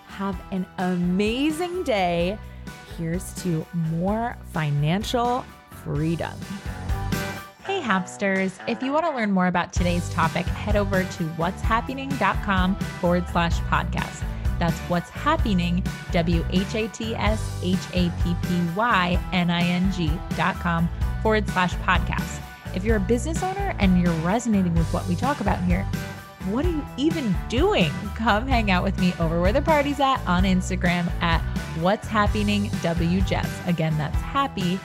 Have 0.07 0.41
an 0.51 0.67
amazing 0.79 1.85
day. 1.85 2.39
Here's 2.97 3.33
to 3.43 3.65
more 3.91 4.37
financial 4.53 5.45
freedom. 5.85 6.33
Hey, 7.65 7.81
hamsters. 7.81 8.59
If 8.67 8.83
you 8.83 8.93
want 8.93 9.05
to 9.05 9.13
learn 9.13 9.31
more 9.31 9.47
about 9.47 9.73
today's 9.73 10.09
topic, 10.11 10.47
head 10.47 10.75
over 10.75 11.05
to 11.05 11.25
whatshappyning.com 11.37 12.75
forward 12.75 13.29
slash 13.29 13.59
podcast. 13.61 14.25
That's 14.59 14.79
what's 14.89 15.11
happyning, 15.11 15.87
W 16.11 16.45
H 16.51 16.75
A 16.75 16.89
T 16.89 17.15
S 17.15 17.61
H 17.63 17.79
A 17.93 18.11
P 18.23 18.35
P 18.43 18.61
Y 18.75 19.19
N 19.33 19.51
I 19.51 19.63
N 19.63 19.93
G 19.93 20.11
dot 20.37 20.57
com 20.57 20.89
forward 21.23 21.49
slash 21.51 21.75
podcast. 21.77 22.41
If 22.75 22.85
you're 22.85 22.97
a 22.97 23.01
business 23.01 23.43
owner 23.43 23.75
and 23.79 24.01
you're 24.01 24.13
resonating 24.23 24.75
with 24.75 24.93
what 24.93 25.07
we 25.07 25.15
talk 25.15 25.41
about 25.41 25.63
here, 25.63 25.87
what 26.47 26.65
are 26.65 26.71
you 26.71 26.85
even 26.97 27.35
doing? 27.49 27.91
Come 28.15 28.47
hang 28.47 28.71
out 28.71 28.83
with 28.83 28.99
me 28.99 29.13
over 29.21 29.41
where 29.41 29.53
the 29.53 29.63
party's 29.63 30.01
at 30.01 30.19
on 30.27 30.45
Instagram 30.45 31.11
at 31.21 31.41
What's 31.81 32.09
Happyning 32.09 32.69
WJess. 32.81 33.69
Again, 33.69 33.97
that's 33.99 34.17
happy, 34.17 34.81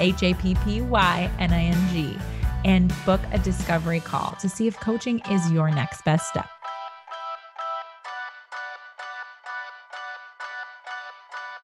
H 0.00 0.22
A 0.22 0.34
P 0.34 0.54
P 0.64 0.80
Y 0.82 1.30
N 1.38 1.52
I 1.52 1.64
N 1.64 1.88
G, 1.90 2.16
and 2.64 2.92
book 3.04 3.20
a 3.32 3.38
discovery 3.38 4.00
call 4.00 4.36
to 4.40 4.48
see 4.48 4.66
if 4.66 4.78
coaching 4.80 5.20
is 5.30 5.50
your 5.50 5.70
next 5.70 6.04
best 6.04 6.28
step. 6.28 6.48